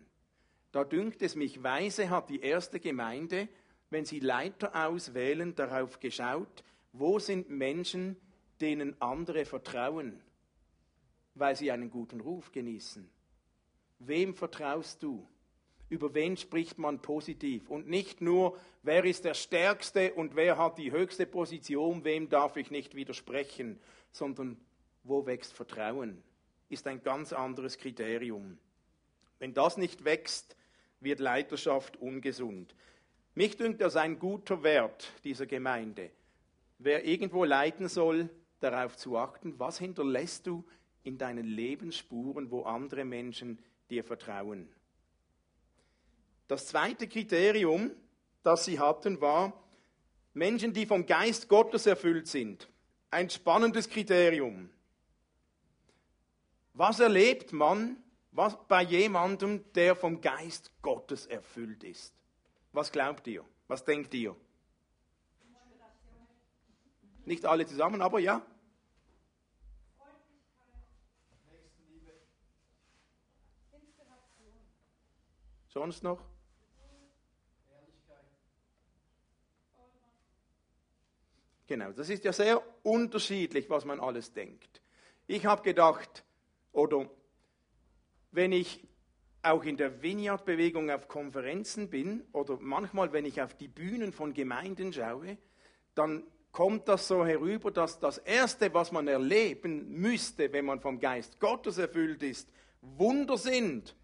Da 0.73 0.85
dünkt 0.85 1.23
es 1.23 1.35
mich, 1.35 1.63
weise 1.63 2.11
hat 2.11 2.29
die 2.31 2.41
erste 2.41 2.79
Gemeinde, 2.79 3.49
wenn 3.91 4.05
sie 4.05 4.21
Leiter 4.21 4.87
auswählen, 4.87 5.55
darauf 5.55 5.99
geschaut, 5.99 6.63
wo 6.93 7.19
sind 7.19 7.49
Menschen, 7.49 8.17
denen 8.61 9.01
andere 9.01 9.45
vertrauen, 9.45 10.21
weil 11.35 11.57
sie 11.57 11.71
einen 11.71 11.91
guten 11.91 12.21
Ruf 12.21 12.53
genießen. 12.53 13.09
Wem 14.01 14.35
vertraust 14.35 15.03
du? 15.03 15.27
Über 15.89 16.15
wen 16.15 16.37
spricht 16.37 16.79
man 16.79 17.01
positiv 17.01 17.71
und 17.71 17.89
nicht 17.89 18.21
nur, 18.21 18.59
wer 18.83 19.05
ist 19.05 19.25
der 19.25 19.35
Stärkste 19.35 20.13
und 20.15 20.37
wer 20.37 20.59
hat 20.59 20.79
die 20.79 20.93
höchste 20.93 21.27
Position, 21.27 22.05
wem 22.05 22.29
darf 22.29 22.57
ich 22.57 22.71
nicht 22.71 22.95
widersprechen, 22.95 23.81
sondern 24.13 24.59
wo 25.05 25.25
wächst 25.27 25.55
Vertrauen, 25.55 26.23
ist 26.69 26.87
ein 26.87 27.03
ganz 27.03 27.33
anderes 27.33 27.79
Kriterium. 27.79 28.59
Wenn 29.39 29.55
das 29.55 29.77
nicht 29.77 30.05
wächst, 30.05 30.57
wird 31.01 31.21
Leiterschaft 31.21 31.97
ungesund. 31.97 32.75
Mich 33.35 33.57
dünkt 33.57 33.81
das 33.81 33.97
ein 33.97 34.19
guter 34.19 34.63
Wert 34.63 35.13
dieser 35.25 35.47
Gemeinde. 35.47 36.11
Wer 36.79 37.05
irgendwo 37.05 37.45
leiten 37.45 37.89
soll, 37.89 38.29
darauf 38.61 38.97
zu 38.97 39.17
achten, 39.17 39.59
was 39.59 39.79
hinterlässt 39.79 40.47
du 40.47 40.65
in 41.05 41.19
deinen 41.19 41.47
Lebensspuren, 41.47 42.51
wo 42.51 42.63
andere 42.63 43.05
Menschen 43.05 43.59
dir 43.91 44.05
vertrauen. 44.05 44.69
Das 46.49 46.67
zweite 46.67 47.07
Kriterium, 47.07 47.91
das 48.43 48.65
sie 48.65 48.81
hatten, 48.81 49.21
war 49.21 49.53
Menschen, 50.33 50.73
die 50.73 50.87
vom 50.87 51.05
Geist 51.05 51.49
Gottes 51.49 51.87
erfüllt 51.87 52.27
sind. 52.27 52.69
Ein 53.11 53.29
spannendes 53.29 53.89
Kriterium. 53.89 54.71
Was 56.73 57.01
erlebt 57.01 57.53
man 57.53 58.03
was, 58.31 58.57
bei 58.69 58.83
jemandem, 58.83 59.65
der 59.75 59.95
vom 59.97 60.21
Geist 60.21 60.71
Gottes 60.81 61.27
erfüllt 61.27 61.85
ist? 61.85 62.15
Was 62.73 62.93
glaubt 62.93 63.27
ihr? 63.27 63.45
Was 63.67 63.85
denkt 63.85 64.15
ihr? 64.15 64.35
Nicht 67.25 67.45
alle 67.45 67.67
zusammen, 67.67 68.01
aber 68.01 68.21
ja. 68.21 68.41
Sonst 75.69 76.03
noch? 76.03 76.23
Genau, 81.69 81.93
das 81.93 82.09
ist 82.09 82.25
ja 82.25 82.33
sehr 82.33 82.63
unterschiedlich, 82.83 83.69
was 83.69 83.85
man 83.85 84.01
alles 84.01 84.33
denkt. 84.33 84.81
Ich 85.27 85.45
habe 85.45 85.63
gedacht, 85.63 86.25
oder 86.73 87.11
wenn 88.31 88.53
ich 88.53 88.89
auch 89.43 89.63
in 89.65 89.77
der 89.77 90.03
Vineyard-Bewegung 90.03 90.91
auf 90.91 91.09
Konferenzen 91.09 91.91
bin 91.91 92.25
oder 92.33 92.57
manchmal, 92.59 93.13
wenn 93.13 93.27
ich 93.27 93.43
auf 93.43 93.53
die 93.53 93.69
Bühnen 93.69 94.15
von 94.15 94.33
Gemeinden 94.33 94.95
schaue, 94.95 95.37
dann 95.95 96.25
kommt 96.53 96.89
das 96.89 97.07
so 97.07 97.27
herüber, 97.27 97.71
dass 97.71 98.01
das 98.01 98.17
Erste, 98.17 98.73
was 98.73 98.91
man 98.91 99.07
erleben 99.07 99.91
müsste, 99.91 100.51
wenn 100.55 100.65
man 100.65 100.81
vom 100.81 100.99
Geist 100.99 101.39
Gottes 101.39 101.77
erfüllt 101.77 102.23
ist, 102.23 102.51
Wunder 102.81 103.37
sind, 103.37 103.95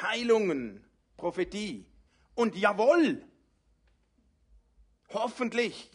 Heilungen, 0.00 0.84
Prophetie. 1.16 1.86
Und 2.34 2.56
jawohl, 2.56 3.24
hoffentlich 5.10 5.88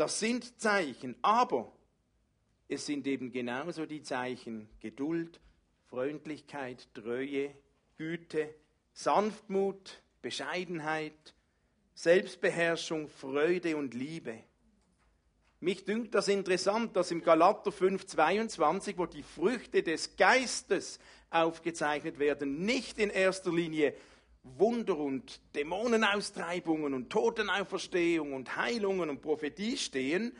das 0.00 0.18
sind 0.18 0.58
Zeichen, 0.58 1.14
aber 1.20 1.70
es 2.68 2.86
sind 2.86 3.06
eben 3.06 3.32
genauso 3.32 3.84
die 3.84 4.02
Zeichen 4.02 4.66
Geduld, 4.80 5.38
Freundlichkeit, 5.90 6.88
Treue, 6.94 7.54
Güte, 7.98 8.54
Sanftmut, 8.94 10.00
Bescheidenheit, 10.22 11.34
Selbstbeherrschung, 11.92 13.08
Freude 13.08 13.76
und 13.76 13.92
Liebe. 13.92 14.38
Mich 15.60 15.84
dünkt 15.84 16.14
das 16.14 16.28
interessant, 16.28 16.96
dass 16.96 17.10
im 17.10 17.20
Galater 17.20 17.70
5,22, 17.70 18.96
wo 18.96 19.04
die 19.04 19.22
Früchte 19.22 19.82
des 19.82 20.16
Geistes 20.16 20.98
aufgezeichnet 21.28 22.18
werden, 22.18 22.64
nicht 22.64 22.98
in 22.98 23.10
erster 23.10 23.52
Linie 23.52 23.92
Wunder 24.42 24.96
und 24.96 25.40
Dämonenaustreibungen 25.54 26.94
und 26.94 27.10
Totenauferstehung 27.10 28.32
und 28.32 28.56
Heilungen 28.56 29.10
und 29.10 29.20
Prophetie 29.20 29.76
stehen, 29.76 30.36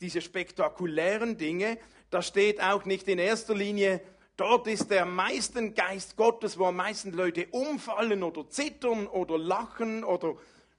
diese 0.00 0.20
spektakulären 0.20 1.36
Dinge, 1.36 1.78
da 2.10 2.22
steht 2.22 2.62
auch 2.62 2.84
nicht 2.84 3.08
in 3.08 3.18
erster 3.18 3.54
Linie, 3.54 4.00
dort 4.36 4.66
ist 4.66 4.90
der 4.90 5.04
meisten 5.04 5.74
Geist 5.74 6.16
Gottes, 6.16 6.58
wo 6.58 6.66
am 6.66 6.76
meisten 6.76 7.12
Leute 7.12 7.46
umfallen 7.50 8.22
oder 8.22 8.48
zittern 8.48 9.06
oder 9.06 9.38
lachen 9.38 10.04
oder 10.04 10.36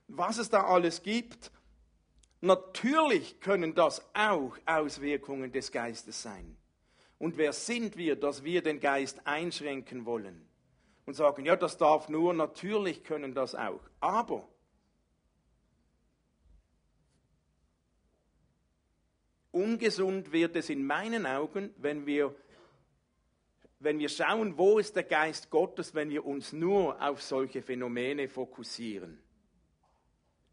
was 0.08 0.38
es 0.38 0.50
da 0.50 0.64
alles 0.66 1.04
gibt. 1.04 1.52
Natürlich 2.42 3.40
können 3.40 3.76
das 3.76 4.04
auch 4.14 4.58
Auswirkungen 4.66 5.52
des 5.52 5.72
Geistes 5.72 6.22
sein. 6.22 6.58
Und 7.20 7.38
wer 7.38 7.54
sind 7.54 7.98
wir, 7.98 8.16
dass 8.16 8.44
wir 8.44 8.64
den 8.64 8.80
Geist 8.80 9.26
einschränken 9.26 10.06
wollen 10.06 10.51
und 11.06 11.14
sagen, 11.14 11.46
ja, 11.46 11.56
das 11.56 11.78
darf 11.78 12.10
nur, 12.10 12.34
natürlich 12.34 13.04
können 13.04 13.34
das 13.34 13.56
auch. 13.56 13.82
Aber 14.00 14.48
ungesund 19.52 20.32
wird 20.32 20.56
es 20.56 20.70
in 20.70 20.86
meinen 20.86 21.26
Augen, 21.26 21.74
wenn 21.78 22.06
wir, 22.06 22.36
wenn 23.80 24.00
wir 24.00 24.10
schauen, 24.10 24.58
wo 24.58 24.80
ist 24.80 24.96
der 24.96 25.04
Geist 25.04 25.50
Gottes, 25.50 25.94
wenn 25.94 26.10
wir 26.10 26.26
uns 26.26 26.54
nur 26.54 27.02
auf 27.02 27.22
solche 27.22 27.62
Phänomene 27.62 28.30
fokussieren. 28.30 29.22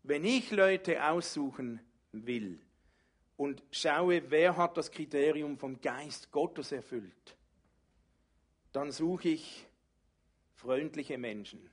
Wenn 0.03 0.25
ich 0.25 0.51
Leute 0.51 1.05
aussuchen 1.05 1.81
will 2.13 2.61
und 3.37 3.63
schaue, 3.71 4.31
wer 4.31 4.57
hat 4.57 4.77
das 4.77 4.91
Kriterium 4.91 5.59
vom 5.59 5.81
Geist 5.81 6.31
Gottes 6.33 6.73
erfüllt, 6.73 7.37
dann 8.73 8.91
suche 8.91 9.29
ich 9.29 9.68
freundliche 10.59 11.19
Menschen, 11.19 11.71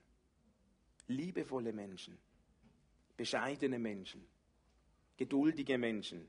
liebevolle 1.08 1.74
Menschen, 1.74 2.20
bescheidene 3.18 3.80
Menschen, 3.80 4.24
geduldige 5.18 5.80
Menschen, 5.80 6.28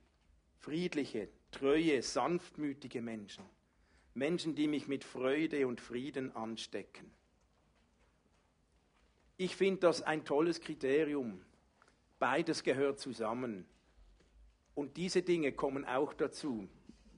friedliche, 0.56 1.28
treue, 1.50 2.00
sanftmütige 2.02 3.02
Menschen, 3.02 3.44
Menschen, 4.14 4.54
die 4.54 4.68
mich 4.68 4.88
mit 4.88 5.04
Freude 5.04 5.66
und 5.66 5.82
Frieden 5.82 6.34
anstecken. 6.34 7.12
Ich 9.36 9.54
finde 9.54 9.80
das 9.80 10.00
ein 10.00 10.24
tolles 10.24 10.62
Kriterium. 10.62 11.44
Beides 12.18 12.62
gehört 12.62 12.98
zusammen. 12.98 13.66
Und 14.74 14.96
diese 14.96 15.20
Dinge 15.20 15.52
kommen 15.52 15.84
auch 15.84 16.14
dazu. 16.14 16.66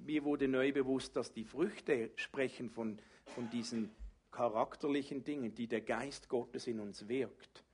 Mir 0.01 0.25
wurde 0.25 0.49
neu 0.49 0.73
bewusst, 0.73 1.15
dass 1.15 1.33
die 1.33 1.45
Früchte 1.45 2.11
sprechen 2.17 2.71
von, 2.71 2.99
von 3.27 3.49
diesen 3.51 3.95
charakterlichen 4.31 5.25
Dingen, 5.25 5.55
die 5.55 5.67
der 5.67 5.81
Geist 5.81 6.29
Gottes 6.29 6.67
in 6.67 6.81
uns 6.81 7.09
wirkt. 7.09 7.65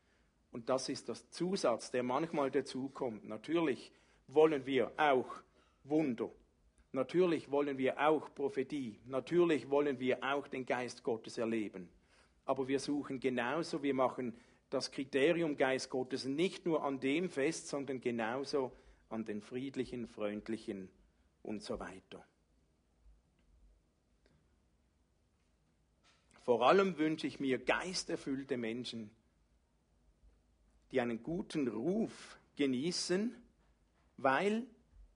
Und 0.51 0.69
das 0.69 0.89
ist 0.89 1.09
das 1.09 1.31
Zusatz, 1.31 1.91
der 1.91 2.03
manchmal 2.03 2.51
dazukommt. 2.51 3.25
Natürlich 3.25 3.93
wollen 4.29 4.65
wir 4.67 4.93
auch 4.97 5.43
Wunder. 5.83 6.31
Natürlich 6.93 7.51
wollen 7.51 7.77
wir 7.77 7.99
auch 7.99 8.33
Prophetie. 8.35 9.01
Natürlich 9.07 9.69
wollen 9.69 9.99
wir 9.99 10.23
auch 10.23 10.47
den 10.47 10.65
Geist 10.65 11.03
Gottes 11.03 11.39
erleben. 11.39 11.89
Aber 12.45 12.69
wir 12.69 12.79
suchen 12.79 13.19
genauso, 13.19 13.83
wir 13.83 13.95
machen 13.95 14.35
das 14.71 14.91
Kriterium 14.91 15.57
Geist 15.57 15.91
Gottes 15.91 16.25
nicht 16.25 16.67
nur 16.67 16.85
an 16.85 17.01
dem 17.01 17.29
fest, 17.31 17.69
sondern 17.69 18.01
genauso 18.01 18.71
an 19.09 19.25
den 19.25 19.41
friedlichen, 19.41 20.07
freundlichen 20.07 20.89
und 21.43 21.63
so 21.63 21.79
weiter. 21.81 22.25
Vor 26.45 26.63
allem 26.69 26.99
wünsche 26.99 27.27
ich 27.27 27.41
mir 27.41 27.59
geisterfüllte 27.59 28.59
Menschen, 28.59 29.11
die 30.93 31.01
einen 31.01 31.23
guten 31.23 31.69
Ruf 31.69 32.39
genießen, 32.57 33.35
weil 34.19 34.67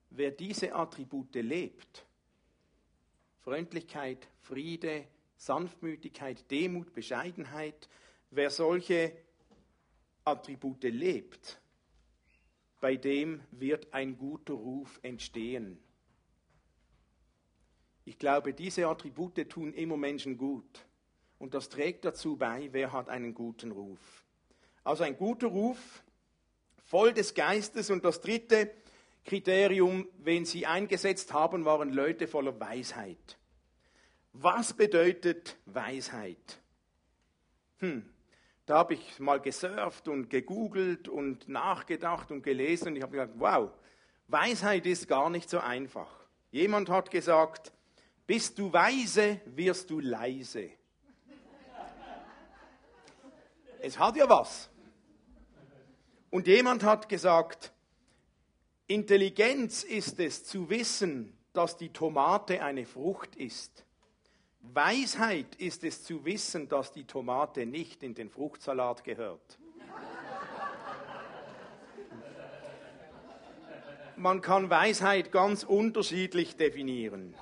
wer 0.09 0.31
diese 0.31 0.73
Attribute 0.73 1.35
lebt, 1.35 2.05
Freundlichkeit, 3.41 4.27
Friede, 4.41 5.07
Sanftmütigkeit, 5.37 6.49
Demut, 6.49 6.93
Bescheidenheit, 6.93 7.87
wer 8.31 8.49
solche 8.49 9.15
Attribute 10.25 10.83
lebt, 10.83 11.61
bei 12.81 12.95
dem 12.95 13.41
wird 13.51 13.93
ein 13.93 14.17
guter 14.17 14.55
Ruf 14.55 14.99
entstehen. 15.03 15.77
Ich 18.03 18.17
glaube, 18.17 18.51
diese 18.55 18.87
Attribute 18.87 19.47
tun 19.47 19.73
immer 19.73 19.95
Menschen 19.95 20.35
gut. 20.35 20.88
Und 21.39 21.53
das 21.53 21.69
trägt 21.69 22.05
dazu 22.05 22.35
bei, 22.35 22.69
wer 22.71 22.91
hat 22.91 23.09
einen 23.09 23.33
guten 23.33 23.71
Ruf. 23.71 23.99
Also 24.83 25.03
ein 25.03 25.17
guter 25.17 25.47
Ruf, 25.47 26.03
voll 26.85 27.13
des 27.13 27.33
Geistes. 27.33 27.89
Und 27.89 28.03
das 28.05 28.21
dritte 28.21 28.71
Kriterium, 29.25 30.07
wen 30.17 30.45
sie 30.45 30.65
eingesetzt 30.65 31.33
haben, 31.33 31.65
waren 31.65 31.91
Leute 31.91 32.27
voller 32.27 32.59
Weisheit. 32.59 33.37
Was 34.33 34.73
bedeutet 34.73 35.57
Weisheit? 35.65 36.59
Hm, 37.79 38.07
da 38.65 38.79
habe 38.79 38.93
ich 38.93 39.19
mal 39.19 39.39
gesurft 39.39 40.07
und 40.07 40.29
gegoogelt 40.29 41.07
und 41.07 41.47
nachgedacht 41.47 42.31
und 42.31 42.43
gelesen 42.43 42.89
und 42.89 42.95
ich 42.97 43.01
habe 43.01 43.13
gesagt, 43.13 43.33
wow, 43.37 43.71
Weisheit 44.27 44.85
ist 44.85 45.07
gar 45.07 45.29
nicht 45.29 45.49
so 45.49 45.59
einfach. 45.59 46.09
Jemand 46.51 46.89
hat 46.89 47.09
gesagt, 47.09 47.71
bist 48.27 48.59
du 48.59 48.71
weise, 48.71 49.41
wirst 49.45 49.89
du 49.89 49.99
leise. 49.99 50.69
Es 53.81 53.97
hat 53.97 54.15
ja 54.15 54.29
was. 54.29 54.69
Und 56.29 56.47
jemand 56.47 56.83
hat 56.83 57.09
gesagt, 57.09 57.71
Intelligenz 58.87 59.83
ist 59.83 60.19
es 60.19 60.43
zu 60.43 60.69
wissen, 60.69 61.37
dass 61.53 61.77
die 61.77 61.89
Tomate 61.89 62.61
eine 62.63 62.85
Frucht 62.85 63.35
ist. 63.35 63.85
Weisheit 64.61 65.55
ist 65.55 65.83
es 65.83 66.03
zu 66.03 66.25
wissen, 66.25 66.67
dass 66.67 66.91
die 66.91 67.05
Tomate 67.05 67.65
nicht 67.65 68.03
in 68.03 68.13
den 68.13 68.29
Fruchtsalat 68.29 69.03
gehört. 69.03 69.57
Man 74.15 74.41
kann 74.41 74.69
Weisheit 74.69 75.31
ganz 75.31 75.63
unterschiedlich 75.63 76.57
definieren. 76.57 77.35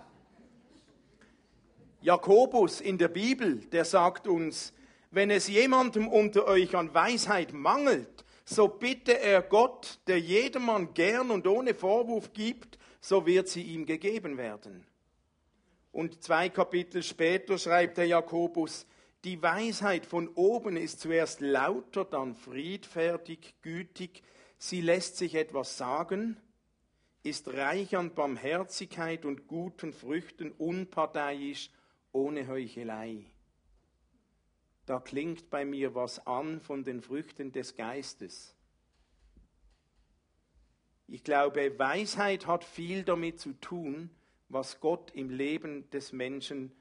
Jakobus 2.02 2.80
in 2.82 3.00
der 3.00 3.08
Bibel, 3.08 3.58
der 3.72 3.84
sagt 3.84 4.28
uns, 4.28 4.74
wenn 5.12 5.30
es 5.30 5.48
jemandem 5.48 6.08
unter 6.08 6.46
euch 6.48 6.76
an 6.76 6.94
Weisheit 6.94 7.54
mangelt, 7.54 8.26
so 8.46 8.68
bitte 8.68 9.20
er 9.20 9.42
Gott, 9.42 10.00
der 10.08 10.20
jedermann 10.20 10.94
gern 10.94 11.32
und 11.32 11.48
ohne 11.48 11.74
Vorwurf 11.74 12.34
gibt, 12.34 12.78
so 13.02 13.26
wird 13.26 13.48
sie 13.50 13.64
ihm 13.64 13.86
gegeben 13.86 14.38
werden. 14.38 14.86
Und 15.92 16.24
zwei 16.24 16.50
Kapitel 16.50 17.04
später 17.04 17.58
schreibt 17.58 17.98
der 17.98 18.06
Jakobus, 18.06 18.86
die 19.24 19.42
Weisheit 19.42 20.06
von 20.06 20.30
oben 20.30 20.78
ist 20.78 21.02
zuerst 21.02 21.42
lauter, 21.42 22.06
dann 22.06 22.36
friedfertig, 22.36 23.56
gütig, 23.62 24.24
sie 24.58 24.82
lässt 24.82 25.18
sich 25.18 25.36
etwas 25.36 25.78
sagen, 25.78 26.38
ist 27.24 27.48
reich 27.50 27.98
an 27.98 28.14
Barmherzigkeit 28.14 29.26
und 29.26 29.48
guten 29.48 29.92
Früchten, 29.92 30.52
unparteiisch, 30.52 31.72
ohne 32.14 32.48
Heuchelei. 32.48 33.26
Da 34.88 35.02
klingt 35.02 35.50
bei 35.50 35.66
mir 35.66 35.96
was 35.96 36.26
an 36.26 36.62
von 36.62 36.86
den 36.86 37.02
Früchten 37.02 37.52
des 37.52 37.76
Geistes. 37.76 38.56
Ich 41.08 41.26
glaube, 41.26 41.78
Weisheit 41.78 42.48
hat 42.48 42.64
viel 42.64 43.04
damit 43.04 43.38
zu 43.38 43.52
tun, 43.60 44.10
was 44.48 44.80
Gott 44.80 45.12
im 45.12 45.30
Leben 45.30 45.90
des 45.90 46.14
Menschen 46.14 46.72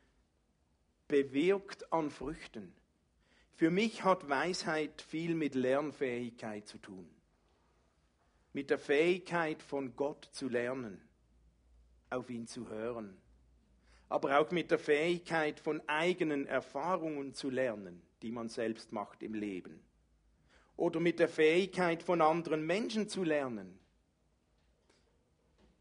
bewirkt 1.08 1.92
an 1.92 2.12
Früchten. 2.12 2.72
Für 3.54 3.70
mich 3.70 4.04
hat 4.04 4.28
Weisheit 4.28 5.02
viel 5.02 5.34
mit 5.34 5.56
Lernfähigkeit 5.56 6.68
zu 6.68 6.78
tun. 6.78 7.10
Mit 8.52 8.70
der 8.70 8.78
Fähigkeit 8.78 9.62
von 9.62 9.96
Gott 9.96 10.28
zu 10.30 10.48
lernen, 10.48 11.00
auf 12.10 12.30
ihn 12.30 12.46
zu 12.46 12.68
hören. 12.68 13.20
Aber 14.08 14.38
auch 14.38 14.50
mit 14.50 14.70
der 14.70 14.78
Fähigkeit 14.78 15.58
von 15.58 15.80
eigenen 15.88 16.46
Erfahrungen 16.46 17.34
zu 17.34 17.50
lernen, 17.50 18.02
die 18.22 18.30
man 18.30 18.48
selbst 18.48 18.92
macht 18.92 19.22
im 19.22 19.34
Leben. 19.34 19.80
Oder 20.76 21.00
mit 21.00 21.18
der 21.18 21.28
Fähigkeit 21.28 22.02
von 22.02 22.20
anderen 22.20 22.64
Menschen 22.64 23.08
zu 23.08 23.24
lernen, 23.24 23.78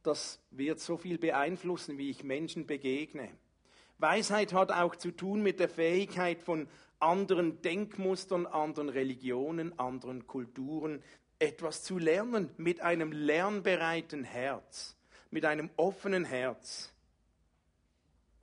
das 0.01 0.39
wird 0.51 0.79
so 0.79 0.97
viel 0.97 1.17
beeinflussen, 1.17 1.97
wie 1.97 2.09
ich 2.09 2.23
Menschen 2.23 2.67
begegne. 2.67 3.29
Weisheit 3.97 4.53
hat 4.53 4.71
auch 4.71 4.95
zu 4.95 5.11
tun 5.11 5.41
mit 5.41 5.59
der 5.59 5.69
Fähigkeit 5.69 6.41
von 6.41 6.67
anderen 6.99 7.61
Denkmustern, 7.61 8.45
anderen 8.45 8.89
Religionen, 8.89 9.77
anderen 9.79 10.27
Kulturen 10.27 11.03
etwas 11.39 11.83
zu 11.83 11.97
lernen 11.97 12.49
mit 12.57 12.81
einem 12.81 13.11
lernbereiten 13.11 14.23
Herz. 14.23 14.95
mit 15.31 15.43
einem 15.43 15.69
offenen 15.75 16.23
Herz. 16.23 16.93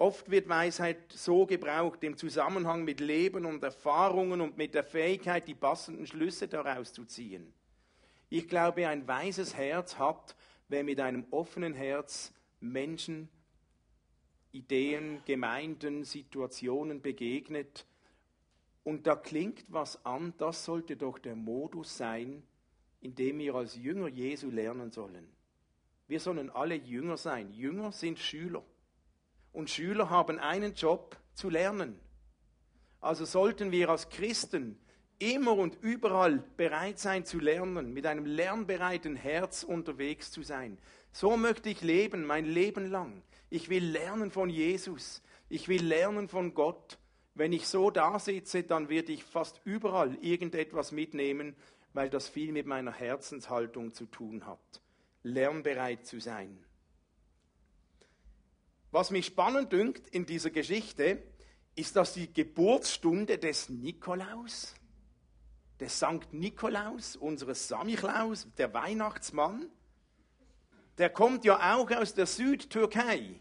Oft 0.02 0.32
wird 0.32 0.48
Weisheit 0.48 1.12
so 1.12 1.46
gebraucht 1.46 2.02
im 2.02 2.16
Zusammenhang 2.16 2.82
mit 2.82 2.98
Leben 2.98 3.46
und 3.46 3.62
Erfahrungen 3.62 4.40
und 4.40 4.56
mit 4.58 4.74
der 4.74 4.82
Fähigkeit, 4.82 5.46
die 5.46 5.54
passenden 5.54 6.08
Schlüsse 6.08 6.48
daraus 6.48 6.92
zu 6.92 7.04
ziehen. 7.04 7.52
Ich 8.28 8.48
glaube, 8.48 8.88
ein 8.88 9.06
weises 9.06 9.56
Herz 9.56 10.00
hat, 10.00 10.34
wer 10.66 10.82
mit 10.82 10.98
einem 10.98 11.24
offenen 11.30 11.72
Herz 11.72 12.32
Menschen, 12.58 13.28
Ideen, 14.50 15.22
Gemeinden, 15.24 16.02
Situationen 16.02 17.00
begegnet. 17.00 17.86
Und 18.82 19.06
da 19.06 19.14
klingt 19.14 19.64
was 19.68 20.04
an, 20.04 20.34
das 20.36 20.64
sollte 20.64 20.96
doch 20.96 21.20
der 21.20 21.36
Modus 21.36 21.96
sein, 21.96 22.42
in 23.02 23.14
dem 23.14 23.38
wir 23.38 23.54
als 23.54 23.76
Jünger 23.76 24.08
Jesu 24.08 24.50
lernen 24.50 24.90
sollen. 24.90 25.28
Wir 26.08 26.18
sollen 26.18 26.50
alle 26.50 26.74
Jünger 26.74 27.16
sein. 27.16 27.52
Jünger 27.52 27.92
sind 27.92 28.18
Schüler. 28.18 28.64
Und 29.52 29.70
Schüler 29.70 30.10
haben 30.10 30.38
einen 30.38 30.74
Job 30.74 31.16
zu 31.34 31.50
lernen. 31.50 32.00
Also 33.00 33.24
sollten 33.24 33.72
wir 33.72 33.88
als 33.90 34.08
Christen 34.08 34.78
immer 35.18 35.52
und 35.52 35.78
überall 35.82 36.42
bereit 36.56 36.98
sein 36.98 37.24
zu 37.24 37.38
lernen, 37.38 37.92
mit 37.92 38.06
einem 38.06 38.26
lernbereiten 38.26 39.16
Herz 39.16 39.62
unterwegs 39.62 40.30
zu 40.30 40.42
sein. 40.42 40.78
So 41.12 41.36
möchte 41.36 41.68
ich 41.68 41.82
leben, 41.82 42.24
mein 42.24 42.46
Leben 42.46 42.90
lang. 42.90 43.22
Ich 43.50 43.68
will 43.68 43.84
lernen 43.84 44.30
von 44.30 44.50
Jesus. 44.50 45.22
Ich 45.48 45.68
will 45.68 45.84
lernen 45.84 46.28
von 46.28 46.54
Gott. 46.54 46.98
Wenn 47.34 47.52
ich 47.52 47.66
so 47.68 47.90
da 47.90 48.18
sitze, 48.18 48.62
dann 48.62 48.88
werde 48.88 49.12
ich 49.12 49.24
fast 49.24 49.60
überall 49.64 50.16
irgendetwas 50.22 50.92
mitnehmen, 50.92 51.54
weil 51.92 52.10
das 52.10 52.28
viel 52.28 52.52
mit 52.52 52.66
meiner 52.66 52.92
Herzenshaltung 52.92 53.94
zu 53.94 54.06
tun 54.06 54.46
hat. 54.46 54.82
Lernbereit 55.22 56.06
zu 56.06 56.20
sein. 56.20 56.64
Was 58.92 59.10
mich 59.10 59.26
spannend 59.26 59.72
dünkt 59.72 60.08
in 60.10 60.24
dieser 60.26 60.50
Geschichte, 60.50 61.20
ist, 61.74 61.96
dass 61.96 62.14
die 62.14 62.32
Geburtsstunde 62.32 63.38
des 63.38 63.68
Nikolaus 63.68 64.74
der 65.82 65.88
Sankt 65.88 66.32
Nikolaus, 66.32 67.16
unseres 67.16 67.66
Samichlaus, 67.66 68.46
der 68.56 68.72
Weihnachtsmann, 68.72 69.68
der 70.96 71.10
kommt 71.10 71.44
ja 71.44 71.74
auch 71.74 71.90
aus 71.90 72.14
der 72.14 72.26
Südtürkei. 72.26 73.40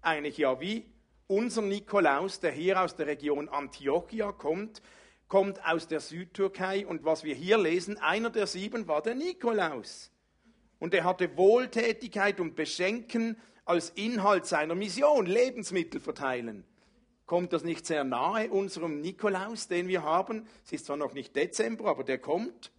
Eigentlich 0.00 0.36
ja 0.36 0.58
wie 0.60 0.84
unser 1.28 1.62
Nikolaus, 1.62 2.40
der 2.40 2.50
hier 2.50 2.82
aus 2.82 2.96
der 2.96 3.06
Region 3.06 3.48
Antiochia 3.48 4.32
kommt, 4.32 4.82
kommt 5.28 5.64
aus 5.64 5.86
der 5.86 6.00
Südtürkei. 6.00 6.84
Und 6.88 7.04
was 7.04 7.22
wir 7.22 7.36
hier 7.36 7.56
lesen, 7.56 7.98
einer 7.98 8.30
der 8.30 8.48
sieben 8.48 8.88
war 8.88 9.00
der 9.00 9.14
Nikolaus. 9.14 10.10
Und 10.80 10.92
er 10.92 11.04
hatte 11.04 11.36
Wohltätigkeit 11.36 12.40
und 12.40 12.56
Beschenken 12.56 13.36
als 13.64 13.90
Inhalt 13.90 14.46
seiner 14.46 14.74
Mission, 14.74 15.26
Lebensmittel 15.26 16.00
verteilen 16.00 16.64
kommt 17.26 17.52
das 17.52 17.64
nicht 17.64 17.86
sehr 17.86 18.04
nahe 18.04 18.50
unserem 18.50 19.00
Nikolaus, 19.00 19.68
den 19.68 19.88
wir 19.88 20.02
haben. 20.02 20.46
Es 20.64 20.72
ist 20.72 20.86
zwar 20.86 20.96
noch 20.96 21.14
nicht 21.14 21.34
Dezember, 21.34 21.86
aber 21.86 22.04
der 22.04 22.18
kommt. 22.18 22.70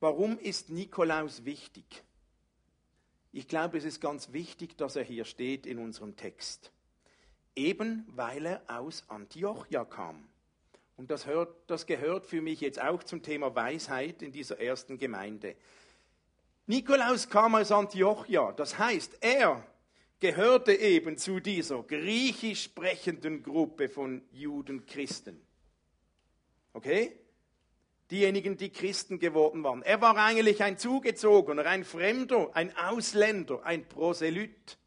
Warum 0.00 0.38
ist 0.38 0.70
Nikolaus 0.70 1.44
wichtig? 1.44 1.84
Ich 3.32 3.48
glaube, 3.48 3.78
es 3.78 3.84
ist 3.84 4.00
ganz 4.00 4.32
wichtig, 4.32 4.76
dass 4.76 4.96
er 4.96 5.04
hier 5.04 5.24
steht 5.24 5.66
in 5.66 5.78
unserem 5.78 6.16
Text. 6.16 6.72
Eben 7.54 8.04
weil 8.08 8.46
er 8.46 8.62
aus 8.68 9.04
Antiochia 9.08 9.84
kam. 9.84 10.28
Und 10.96 11.10
das, 11.10 11.26
hört, 11.26 11.54
das 11.68 11.86
gehört 11.86 12.26
für 12.26 12.42
mich 12.42 12.60
jetzt 12.60 12.80
auch 12.80 13.02
zum 13.02 13.22
Thema 13.22 13.54
Weisheit 13.54 14.22
in 14.22 14.32
dieser 14.32 14.60
ersten 14.60 14.98
Gemeinde. 14.98 15.56
Nikolaus 16.66 17.28
kam 17.28 17.54
aus 17.54 17.72
Antiochia. 17.72 18.52
Das 18.52 18.78
heißt, 18.78 19.18
er 19.20 19.66
gehörte 20.20 20.72
eben 20.72 21.18
zu 21.18 21.40
dieser 21.40 21.82
griechisch 21.82 22.64
sprechenden 22.64 23.42
Gruppe 23.42 23.88
von 23.88 24.22
Juden 24.30 24.86
Christen. 24.86 25.44
Okay? 26.72 27.18
Diejenigen, 28.10 28.56
die 28.56 28.70
Christen 28.70 29.18
geworden 29.18 29.64
waren. 29.64 29.82
Er 29.82 30.00
war 30.00 30.16
eigentlich 30.16 30.62
ein 30.62 30.78
Zugezogener, 30.78 31.66
ein 31.66 31.84
Fremder, 31.84 32.50
ein 32.54 32.76
Ausländer, 32.76 33.64
ein 33.64 33.88
Proselyt. 33.88 34.78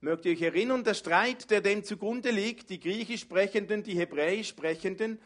Mögt 0.00 0.26
ihr 0.26 0.32
euch 0.32 0.42
erinnern, 0.42 0.84
der 0.84 0.94
Streit, 0.94 1.50
der 1.50 1.60
dem 1.60 1.84
zugrunde 1.84 2.30
liegt, 2.30 2.70
die 2.70 2.78
griechisch 2.78 3.22
sprechenden, 3.22 3.82
die 3.82 3.96
hebräisch 3.96 4.48
sprechenden, 4.48 5.20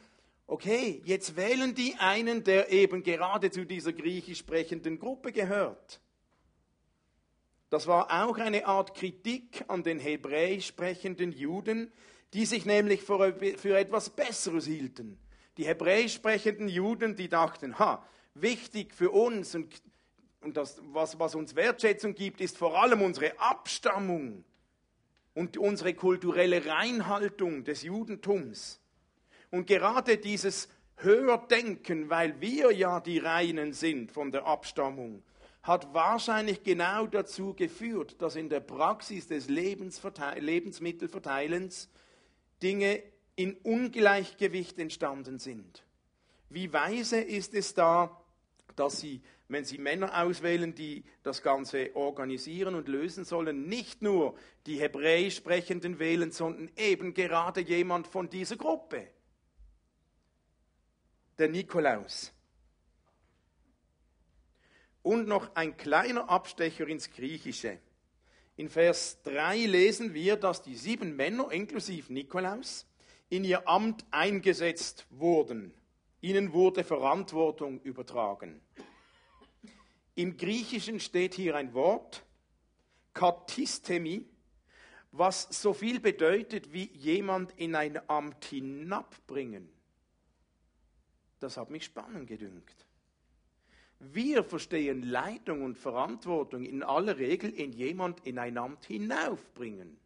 okay, 0.47 1.03
jetzt 1.05 1.37
wählen 1.37 1.75
die 1.75 1.95
einen, 1.99 2.45
der 2.45 2.71
eben 2.71 3.03
gerade 3.03 3.51
zu 3.51 3.65
dieser 3.65 3.93
griechisch 3.93 4.39
sprechenden 4.39 4.99
Gruppe 4.99 5.33
gehört. 5.33 6.01
Das 7.71 7.87
war 7.87 8.25
auch 8.25 8.37
eine 8.37 8.67
Art 8.67 8.95
Kritik 8.95 9.65
an 9.67 9.83
den 9.83 9.99
hebräisch 9.99 10.67
sprechenden 10.67 11.33
Juden, 11.33 11.91
die 12.35 12.45
sich 12.45 12.67
nämlich 12.67 13.03
für, 13.03 13.35
für 13.57 13.79
etwas 13.79 14.11
Besseres 14.11 14.67
hielten. 14.67 15.19
Die 15.57 15.65
hebräisch 15.65 16.15
sprechenden 16.15 16.69
Juden, 16.69 17.17
die 17.17 17.31
dachten, 17.31 17.79
ha, 17.79 18.07
wichtig 18.35 18.95
für 18.95 19.11
uns 19.11 19.55
und, 19.55 19.83
und 20.43 20.59
das, 20.59 20.83
was, 20.93 21.19
was 21.19 21.35
uns 21.35 21.57
Wertschätzung 21.57 22.15
gibt, 22.15 22.43
ist 22.43 22.59
vor 22.59 22.79
allem 22.83 23.01
unsere 23.01 23.41
Abstammung 23.41 24.45
und 25.33 25.57
unsere 25.57 25.95
kulturelle 25.95 26.67
Reinhaltung 26.67 27.65
des 27.65 27.85
Judentums. 27.85 28.82
Und 29.53 29.67
gerade 29.67 30.17
dieses 30.17 30.69
Höherdenken, 30.97 32.09
weil 32.09 32.41
wir 32.41 32.73
ja 32.73 33.01
die 33.01 33.19
Reinen 33.19 33.75
sind 33.75 34.11
von 34.11 34.33
der 34.33 34.47
Abstammung, 34.47 35.23
hat 35.63 35.93
wahrscheinlich 35.93 36.63
genau 36.63 37.07
dazu 37.07 37.53
geführt, 37.53 38.23
dass 38.23 38.35
in 38.35 38.49
der 38.49 38.61
Praxis 38.61 39.29
des 39.29 39.51
Lebensmittelverteilens 39.51 41.91
Dinge 42.63 43.03
in 43.37 43.53
Ungleichgewicht 43.57 44.79
entstanden 44.79 45.39
sind. 45.39 45.85
Wie 46.49 46.73
weise 46.73 47.21
ist 47.21 47.53
es 47.53 47.75
da, 47.75 48.23
dass 48.75 49.01
Sie, 49.01 49.21
wenn 49.49 49.67
Sie 49.67 49.77
Männer 49.77 50.23
auswählen, 50.23 50.75
die 50.75 51.05
das 51.23 51.43
Ganze 51.43 51.95
organisieren 51.95 52.75
und 52.75 52.89
lösen 52.89 53.27
sollen, 53.27 53.69
nicht 53.69 54.01
nur 54.01 54.35
die 54.65 54.81
Hebräisch 54.81 55.37
sprechenden 55.37 55.99
wählen, 55.99 56.33
sondern 56.33 56.71
eben 56.79 57.13
gerade 57.13 57.61
jemand 57.61 58.07
von 58.07 58.31
dieser 58.31 58.57
Gruppe. 58.57 59.09
Der 61.43 61.49
Nikolaus. 61.49 62.33
Und 65.03 65.27
noch 65.27 65.57
ein 65.57 65.77
kleiner 65.77 66.31
Abstecher 66.31 66.87
ins 66.87 67.11
Griechische. 67.11 67.81
In 68.55 68.69
Vers 68.69 69.21
3 69.25 69.67
lesen 69.67 70.15
wir, 70.15 70.37
dass 70.37 70.63
die 70.63 70.77
sieben 70.77 71.17
Männer, 71.17 71.51
inklusive 71.51 72.13
Nikolaus, 72.13 72.87
in 73.29 73.43
ihr 73.43 73.67
Amt 73.67 74.05
eingesetzt 74.13 75.05
wurden. 75.11 75.75
Ihnen 76.21 76.53
wurde 76.53 76.85
Verantwortung 76.85 77.81
übertragen. 77.81 78.61
Im 80.15 80.37
Griechischen 80.37 81.01
steht 81.01 81.35
hier 81.35 81.57
ein 81.57 81.75
Wort, 81.75 82.25
Katistemi, 83.15 84.27
was 85.11 85.49
so 85.51 85.73
viel 85.73 85.99
bedeutet 85.99 86.73
wie 86.73 86.89
jemand 86.93 87.51
in 87.59 87.75
ein 87.75 87.99
Amt 88.09 88.45
hinabbringen. 88.45 89.72
Das 91.43 91.57
hat 91.57 91.71
mich 91.71 91.85
spannend 91.85 92.29
gedünkt. 92.29 92.87
Wir 93.99 94.45
verstehen 94.45 95.03
Leitung 95.03 95.63
und 95.63 95.77
Verantwortung 95.77 96.65
in 96.65 96.85
aller 96.85 97.19
Regel 97.19 97.51
in 97.51 97.73
jemand 97.73 98.25
in 98.25 98.39
ein 98.39 98.57
Amt 98.57 98.85
hinaufbringen, 98.85 99.97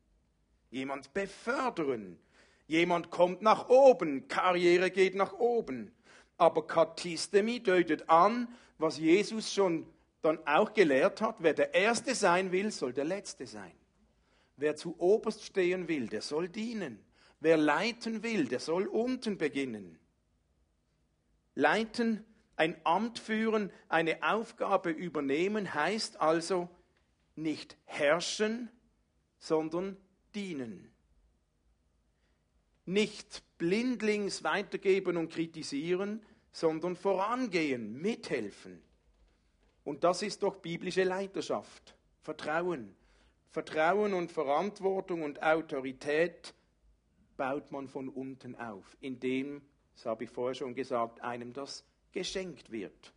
jemand 0.71 1.13
befördern, 1.13 2.19
jemand 2.67 3.11
kommt 3.11 3.43
nach 3.43 3.69
oben, 3.69 4.29
Karriere 4.29 4.91
geht 4.91 5.15
nach 5.15 5.35
oben. 5.35 5.93
Aber 6.39 6.67
Katistemi 6.67 7.61
deutet 7.61 8.09
an, 8.09 8.49
was 8.79 8.99
Jesus 8.99 9.53
schon 9.53 9.87
dann 10.23 10.39
auch 10.47 10.73
gelehrt 10.73 11.21
hat, 11.21 11.37
wer 11.41 11.53
der 11.53 11.75
Erste 11.75 12.15
sein 12.15 12.51
will, 12.51 12.71
soll 12.71 12.95
der 12.95 13.05
Letzte 13.05 13.47
sein. 13.47 13.73
Wer 14.57 14.75
zu 14.75 14.95
oberst 14.99 15.45
stehen 15.45 15.87
will, 15.87 16.07
der 16.07 16.23
soll 16.23 16.49
dienen. 16.49 16.99
Wer 17.41 17.59
leiten 17.59 18.23
will, 18.23 18.47
der 18.47 18.61
soll 18.61 18.87
unten 18.87 19.37
beginnen. 19.37 19.99
Leiten 21.57 22.25
ein 22.55 22.77
Amt 22.85 23.19
führen, 23.19 23.73
eine 23.89 24.23
Aufgabe 24.23 24.91
übernehmen, 24.91 25.75
heißt 25.75 26.21
also 26.21 26.69
nicht 27.35 27.77
herrschen, 27.85 28.71
sondern 29.39 29.97
dienen. 30.35 30.91
Nicht 32.85 33.43
blindlings 33.59 34.45
weitergeben 34.45 35.17
und 35.17 35.33
kritisieren, 35.33 36.25
sondern 36.53 36.95
vorangehen, 36.95 38.01
mithelfen. 38.01 38.83
Und 39.85 40.05
das 40.05 40.23
ist 40.23 40.43
doch 40.43 40.57
biblische 40.57 41.05
Leiterschaft. 41.05 41.97
Vertrauen. 42.23 42.95
Vertrauen 43.51 44.15
und 44.15 44.31
Verantwortung 44.31 45.23
und 45.23 45.43
Autorität 45.43 46.55
baut 47.37 47.71
man 47.73 47.89
von 47.89 48.09
unten 48.09 48.55
auf, 48.55 48.97
indem, 49.01 49.63
das 49.97 50.05
habe 50.05 50.25
ich 50.25 50.31
vorher 50.31 50.55
schon 50.55 50.75
gesagt, 50.75 51.23
einem 51.23 51.55
das 51.55 51.85
geschenkt 52.13 52.71
wird. 52.71 53.13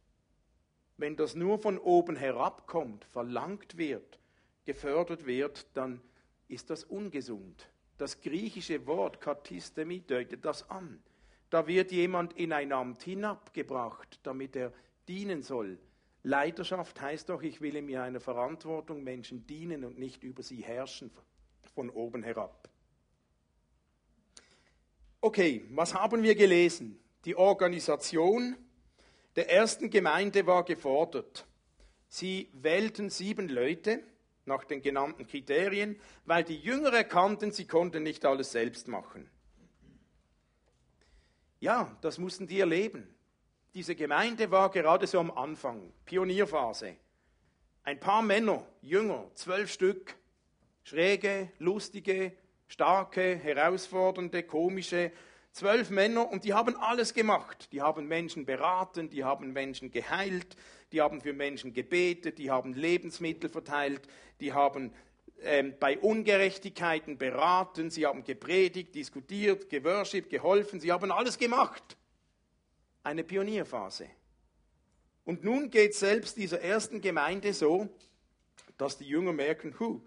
wenn 0.98 1.15
das 1.15 1.34
nur 1.34 1.60
von 1.60 1.78
oben 1.78 2.15
herabkommt, 2.18 3.06
verlangt 3.06 3.78
wird, 3.78 4.20
gefördert 4.65 5.26
wird, 5.26 5.65
dann 5.74 6.02
ist 6.50 6.70
das 6.70 6.84
ungesund. 6.84 7.70
Das 7.98 8.20
griechische 8.22 8.86
Wort 8.86 9.22
Katistemi 9.22 10.02
deutet 10.02 10.44
das 10.44 10.70
an. 10.70 11.02
Da 11.50 11.68
wird 11.68 11.92
jemand 11.92 12.34
in 12.34 12.52
ein 12.54 12.74
Amt 12.74 13.04
hinabgebracht, 13.04 14.20
damit 14.24 14.56
er 14.56 14.74
dienen 15.08 15.42
soll. 15.42 15.80
Leiterschaft 16.24 17.00
heißt 17.02 17.30
doch, 17.30 17.42
ich 17.42 17.62
will 17.62 17.78
in 17.78 17.86
mir 17.86 18.04
einer 18.04 18.20
Verantwortung 18.20 19.04
Menschen 19.04 19.48
dienen 19.48 19.86
und 19.86 19.98
nicht 19.98 20.24
über 20.24 20.44
sie 20.44 20.62
herrschen 20.62 21.12
von 21.74 21.89
oben 21.89 22.24
herab. 22.24 22.70
Okay, 25.21 25.65
was 25.71 25.93
haben 25.93 26.23
wir 26.23 26.34
gelesen? 26.34 26.97
Die 27.25 27.36
Organisation 27.36 28.55
der 29.36 29.51
ersten 29.51 29.89
Gemeinde 29.89 30.47
war 30.47 30.63
gefordert. 30.63 31.45
Sie 32.08 32.49
wählten 32.53 33.10
sieben 33.10 33.49
Leute 33.49 34.01
nach 34.45 34.63
den 34.63 34.82
genannten 34.82 35.27
Kriterien, 35.27 35.99
weil 36.25 36.45
die 36.45 36.58
Jünger 36.58 36.93
erkannten, 36.93 37.51
sie 37.51 37.67
konnten 37.67 38.03
nicht 38.03 38.25
alles 38.25 38.53
selbst 38.53 38.88
machen. 38.88 39.29
Ja, 41.60 41.97
das 41.99 42.17
mussten 42.17 42.47
die 42.47 42.62
erleben. 42.62 43.13
Diese 43.73 43.95
Gemeinde 43.95 44.49
war 44.51 44.71
gerade 44.71 45.05
so 45.05 45.19
am 45.19 45.32
Anfang, 45.32 45.91
Pionierphase. 46.05 46.95
Ein 47.84 47.99
paar 47.99 48.21
Männer, 48.21 48.65
Jünger, 48.82 49.29
zwölf 49.36 49.69
Stück, 49.71 50.15
schräge, 50.84 51.51
lustige, 51.60 52.32
starke, 52.69 53.36
herausfordernde, 53.36 54.43
komische, 54.43 55.12
zwölf 55.51 55.89
Männer 55.89 56.32
und 56.32 56.45
die 56.45 56.53
haben 56.53 56.77
alles 56.77 57.13
gemacht. 57.13 57.67
Die 57.73 57.82
haben 57.82 58.08
Menschen 58.08 58.45
beraten, 58.45 59.10
die 59.10 59.25
haben 59.25 59.51
Menschen 59.51 59.91
geheilt, 59.91 60.55
die 60.91 61.01
haben 61.01 61.19
für 61.19 61.34
Menschen 61.34 61.73
gebetet, 61.73 62.38
die 62.38 62.49
haben 62.49 62.73
Lebensmittel 62.73 63.49
verteilt, 63.49 64.08
die 64.39 64.53
haben 64.53 64.93
ähm, 65.41 65.73
bei 65.79 65.97
Ungerechtigkeiten 65.97 67.17
beraten, 67.17 67.89
sie 67.89 68.05
haben 68.05 68.23
gepredigt, 68.23 68.95
diskutiert, 68.95 69.69
geworshipped, 69.69 70.29
geholfen, 70.29 70.79
sie 70.79 70.91
haben 70.91 71.12
alles 71.12 71.38
gemacht. 71.38 71.97
Eine 73.03 73.23
Pionierphase. 73.23 74.08
Und 75.25 75.43
nun 75.43 75.69
geht 75.69 75.95
selbst 75.95 76.38
dieser 76.38 76.62
ersten 76.62 77.01
Gemeinde 77.01 77.53
so, 77.53 77.89
dass 78.77 78.97
die 78.97 79.05
Jünger 79.05 79.34
merken, 79.34 79.75
hu, 79.79 80.01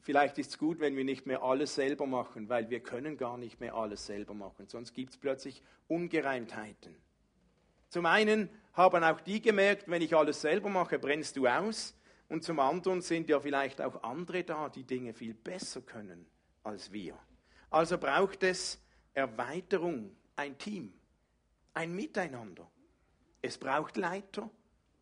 vielleicht 0.00 0.38
ist 0.38 0.50
es 0.50 0.58
gut, 0.58 0.80
wenn 0.80 0.96
wir 0.96 1.04
nicht 1.04 1.26
mehr 1.26 1.42
alles 1.42 1.74
selber 1.74 2.06
machen, 2.06 2.48
weil 2.48 2.70
wir 2.70 2.80
können 2.80 3.16
gar 3.16 3.38
nicht 3.38 3.60
mehr 3.60 3.74
alles 3.74 4.06
selber 4.06 4.34
machen, 4.34 4.68
sonst 4.68 4.92
gibt 4.94 5.10
es 5.10 5.16
plötzlich 5.16 5.62
Ungereimtheiten. 5.88 6.96
Zum 7.88 8.06
einen 8.06 8.50
haben 8.74 9.02
auch 9.02 9.20
die 9.20 9.40
gemerkt, 9.40 9.88
wenn 9.88 10.02
ich 10.02 10.14
alles 10.14 10.40
selber 10.40 10.68
mache, 10.68 10.98
brennst 10.98 11.36
du 11.36 11.46
aus. 11.46 11.94
Und 12.28 12.44
zum 12.44 12.60
anderen 12.60 13.00
sind 13.00 13.28
ja 13.30 13.40
vielleicht 13.40 13.80
auch 13.80 14.02
andere 14.02 14.44
da, 14.44 14.68
die 14.68 14.84
Dinge 14.84 15.14
viel 15.14 15.32
besser 15.34 15.80
können 15.80 16.26
als 16.62 16.92
wir. 16.92 17.18
Also 17.70 17.96
braucht 17.96 18.42
es 18.42 18.78
Erweiterung, 19.14 20.14
ein 20.36 20.58
Team, 20.58 20.92
ein 21.74 21.94
Miteinander. 21.94 22.70
Es 23.40 23.56
braucht 23.56 23.96
Leiter, 23.96 24.50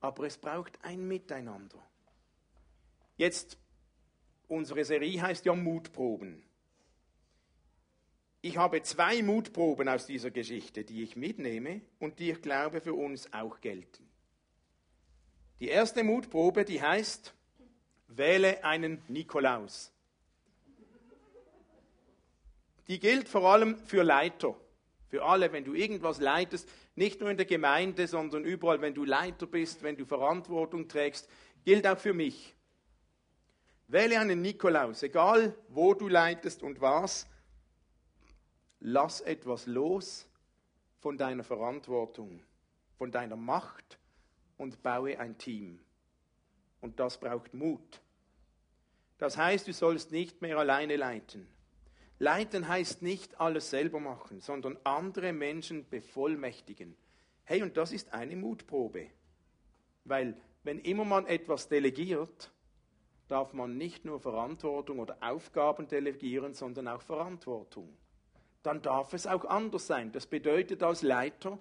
aber 0.00 0.24
es 0.24 0.38
braucht 0.38 0.78
ein 0.82 1.06
Miteinander. 1.08 1.78
Jetzt, 3.16 3.58
unsere 4.48 4.84
Serie 4.84 5.20
heißt 5.20 5.44
ja 5.44 5.54
Mutproben. 5.54 6.42
Ich 8.42 8.56
habe 8.56 8.82
zwei 8.82 9.22
Mutproben 9.22 9.88
aus 9.88 10.06
dieser 10.06 10.30
Geschichte, 10.30 10.84
die 10.84 11.02
ich 11.02 11.16
mitnehme 11.16 11.80
und 11.98 12.18
die 12.18 12.30
ich 12.30 12.42
glaube 12.42 12.80
für 12.80 12.94
uns 12.94 13.32
auch 13.32 13.60
gelten. 13.60 14.08
Die 15.58 15.68
erste 15.68 16.04
Mutprobe, 16.04 16.64
die 16.64 16.80
heißt, 16.80 17.34
wähle 18.08 18.62
einen 18.62 19.02
Nikolaus. 19.08 19.92
Die 22.88 23.00
gilt 23.00 23.28
vor 23.28 23.44
allem 23.44 23.78
für 23.78 24.02
Leiter, 24.02 24.54
für 25.08 25.24
alle, 25.24 25.52
wenn 25.52 25.64
du 25.64 25.74
irgendwas 25.74 26.20
leitest, 26.20 26.68
nicht 26.94 27.20
nur 27.20 27.30
in 27.30 27.36
der 27.36 27.46
Gemeinde, 27.46 28.06
sondern 28.06 28.44
überall, 28.44 28.80
wenn 28.80 28.94
du 28.94 29.04
Leiter 29.04 29.46
bist, 29.46 29.82
wenn 29.82 29.96
du 29.96 30.04
Verantwortung 30.04 30.88
trägst, 30.88 31.28
gilt 31.64 31.86
auch 31.86 31.98
für 31.98 32.14
mich. 32.14 32.55
Wähle 33.88 34.18
einen 34.18 34.42
Nikolaus, 34.42 35.02
egal 35.02 35.54
wo 35.68 35.94
du 35.94 36.08
leitest 36.08 36.62
und 36.62 36.80
was, 36.80 37.26
lass 38.80 39.20
etwas 39.20 39.66
los 39.66 40.28
von 40.98 41.16
deiner 41.16 41.44
Verantwortung, 41.44 42.42
von 42.98 43.12
deiner 43.12 43.36
Macht 43.36 43.98
und 44.56 44.82
baue 44.82 45.18
ein 45.18 45.38
Team. 45.38 45.80
Und 46.80 46.98
das 46.98 47.18
braucht 47.18 47.54
Mut. 47.54 48.00
Das 49.18 49.36
heißt, 49.36 49.68
du 49.68 49.72
sollst 49.72 50.12
nicht 50.12 50.42
mehr 50.42 50.58
alleine 50.58 50.96
leiten. 50.96 51.46
Leiten 52.18 52.66
heißt 52.66 53.02
nicht 53.02 53.40
alles 53.40 53.70
selber 53.70 54.00
machen, 54.00 54.40
sondern 54.40 54.78
andere 54.84 55.32
Menschen 55.32 55.88
bevollmächtigen. 55.88 56.96
Hey, 57.44 57.62
und 57.62 57.76
das 57.76 57.92
ist 57.92 58.12
eine 58.12 58.36
Mutprobe. 58.36 59.10
Weil 60.04 60.36
wenn 60.64 60.80
immer 60.80 61.04
man 61.04 61.26
etwas 61.26 61.68
delegiert, 61.68 62.50
darf 63.28 63.52
man 63.52 63.76
nicht 63.76 64.04
nur 64.04 64.20
Verantwortung 64.20 64.98
oder 64.98 65.16
Aufgaben 65.20 65.88
delegieren, 65.88 66.54
sondern 66.54 66.88
auch 66.88 67.02
Verantwortung. 67.02 67.96
Dann 68.62 68.82
darf 68.82 69.12
es 69.12 69.26
auch 69.26 69.44
anders 69.44 69.86
sein. 69.86 70.12
Das 70.12 70.26
bedeutet 70.26 70.82
als 70.82 71.02
Leiter, 71.02 71.58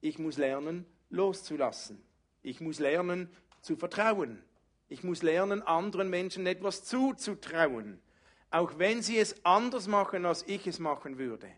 ich 0.00 0.18
muss 0.18 0.36
lernen, 0.36 0.86
loszulassen. 1.10 2.02
Ich 2.42 2.60
muss 2.60 2.78
lernen 2.78 3.30
zu 3.60 3.76
vertrauen. 3.76 4.42
Ich 4.88 5.02
muss 5.02 5.22
lernen, 5.22 5.62
anderen 5.62 6.10
Menschen 6.10 6.46
etwas 6.46 6.84
zuzutrauen, 6.84 7.98
auch 8.50 8.78
wenn 8.78 9.00
sie 9.00 9.16
es 9.16 9.42
anders 9.42 9.88
machen, 9.88 10.26
als 10.26 10.46
ich 10.46 10.66
es 10.66 10.78
machen 10.78 11.16
würde. 11.16 11.48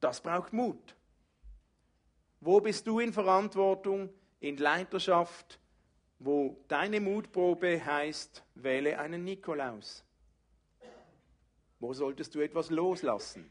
Das 0.00 0.20
braucht 0.20 0.52
Mut. 0.52 0.94
Wo 2.40 2.60
bist 2.60 2.86
du 2.86 3.00
in 3.00 3.14
Verantwortung, 3.14 4.10
in 4.40 4.58
Leiterschaft, 4.58 5.58
wo 6.20 6.56
deine 6.68 7.00
Mutprobe 7.00 7.84
heißt, 7.84 8.44
wähle 8.54 8.98
einen 9.00 9.24
Nikolaus? 9.24 10.04
Wo 11.80 11.92
solltest 11.92 12.34
du 12.36 12.40
etwas 12.40 12.70
loslassen? 12.70 13.50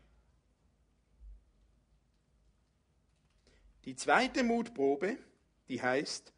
Die 3.84 3.96
zweite 3.96 4.44
Mutprobe 4.44 5.18
die 5.70 5.82
heißt, 5.82 6.34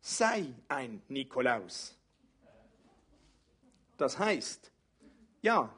sei 0.00 0.46
ein 0.68 1.02
Nikolaus. 1.08 1.96
Das 3.96 4.18
heißt, 4.18 4.72
ja, 5.40 5.72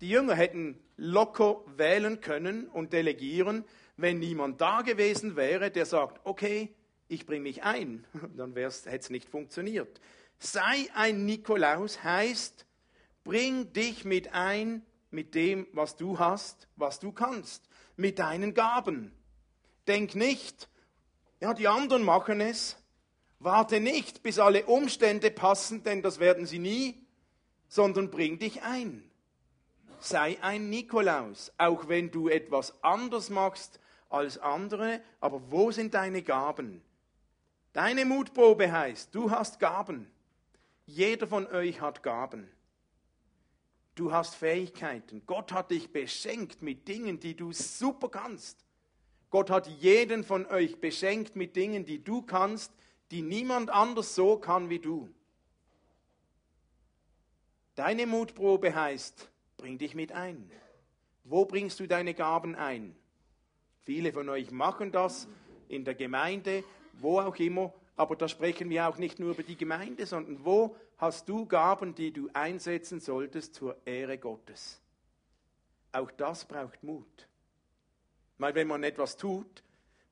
die 0.00 0.08
Jünger 0.08 0.34
hätten 0.34 0.80
locker 0.96 1.62
wählen 1.76 2.20
können 2.20 2.68
und 2.68 2.92
delegieren, 2.92 3.64
wenn 3.96 4.18
niemand 4.18 4.60
da 4.60 4.80
gewesen 4.80 5.36
wäre, 5.36 5.70
der 5.70 5.86
sagt, 5.86 6.20
okay, 6.24 6.74
ich 7.14 7.26
bringe 7.26 7.42
mich 7.42 7.62
ein, 7.62 8.04
dann 8.36 8.54
hätte 8.54 8.68
es 8.86 9.10
nicht 9.10 9.28
funktioniert. 9.28 10.00
Sei 10.38 10.88
ein 10.94 11.24
Nikolaus 11.24 12.02
heißt, 12.02 12.66
bring 13.22 13.72
dich 13.72 14.04
mit 14.04 14.34
ein 14.34 14.82
mit 15.14 15.34
dem, 15.34 15.66
was 15.72 15.96
du 15.96 16.18
hast, 16.18 16.68
was 16.76 16.98
du 16.98 17.12
kannst, 17.12 17.68
mit 17.96 18.18
deinen 18.18 18.52
Gaben. 18.52 19.12
Denk 19.86 20.14
nicht, 20.14 20.68
ja, 21.40 21.54
die 21.54 21.68
anderen 21.68 22.02
machen 22.02 22.40
es. 22.40 22.76
Warte 23.38 23.80
nicht, 23.80 24.22
bis 24.22 24.38
alle 24.38 24.66
Umstände 24.66 25.30
passen, 25.30 25.82
denn 25.84 26.02
das 26.02 26.18
werden 26.18 26.46
sie 26.46 26.58
nie, 26.58 27.06
sondern 27.68 28.10
bring 28.10 28.38
dich 28.38 28.62
ein. 28.62 29.08
Sei 30.00 30.38
ein 30.42 30.68
Nikolaus, 30.68 31.52
auch 31.58 31.88
wenn 31.88 32.10
du 32.10 32.28
etwas 32.28 32.82
anders 32.82 33.30
machst 33.30 33.80
als 34.08 34.38
andere, 34.38 35.00
aber 35.20 35.50
wo 35.50 35.70
sind 35.70 35.94
deine 35.94 36.22
Gaben? 36.22 36.82
Deine 37.74 38.04
Mutprobe 38.04 38.70
heißt, 38.70 39.12
du 39.12 39.32
hast 39.32 39.58
Gaben. 39.58 40.08
Jeder 40.86 41.26
von 41.26 41.48
euch 41.48 41.80
hat 41.80 42.04
Gaben. 42.04 42.48
Du 43.96 44.12
hast 44.12 44.36
Fähigkeiten. 44.36 45.22
Gott 45.26 45.52
hat 45.52 45.72
dich 45.72 45.92
beschenkt 45.92 46.62
mit 46.62 46.86
Dingen, 46.86 47.18
die 47.18 47.34
du 47.34 47.52
super 47.52 48.08
kannst. 48.08 48.64
Gott 49.28 49.50
hat 49.50 49.66
jeden 49.66 50.22
von 50.22 50.46
euch 50.46 50.80
beschenkt 50.80 51.34
mit 51.34 51.56
Dingen, 51.56 51.84
die 51.84 52.02
du 52.02 52.22
kannst, 52.22 52.72
die 53.10 53.22
niemand 53.22 53.70
anders 53.70 54.14
so 54.14 54.38
kann 54.38 54.70
wie 54.70 54.78
du. 54.78 55.12
Deine 57.74 58.06
Mutprobe 58.06 58.72
heißt, 58.72 59.28
bring 59.56 59.78
dich 59.78 59.96
mit 59.96 60.12
ein. 60.12 60.48
Wo 61.24 61.44
bringst 61.44 61.80
du 61.80 61.88
deine 61.88 62.14
Gaben 62.14 62.54
ein? 62.54 62.94
Viele 63.82 64.12
von 64.12 64.28
euch 64.28 64.52
machen 64.52 64.92
das 64.92 65.26
in 65.66 65.84
der 65.84 65.96
Gemeinde, 65.96 66.62
wo 67.00 67.20
auch 67.20 67.36
immer, 67.36 67.72
aber 67.96 68.16
da 68.16 68.28
sprechen 68.28 68.70
wir 68.70 68.88
auch 68.88 68.98
nicht 68.98 69.18
nur 69.18 69.32
über 69.32 69.42
die 69.42 69.56
Gemeinde, 69.56 70.06
sondern 70.06 70.44
wo 70.44 70.76
hast 70.98 71.28
du 71.28 71.46
Gaben, 71.46 71.94
die 71.94 72.12
du 72.12 72.28
einsetzen 72.32 73.00
solltest 73.00 73.54
zur 73.54 73.76
Ehre 73.86 74.18
Gottes? 74.18 74.80
Auch 75.92 76.10
das 76.10 76.44
braucht 76.44 76.82
Mut. 76.82 77.28
Weil 78.38 78.54
wenn 78.54 78.66
man 78.66 78.82
etwas 78.82 79.16
tut, 79.16 79.62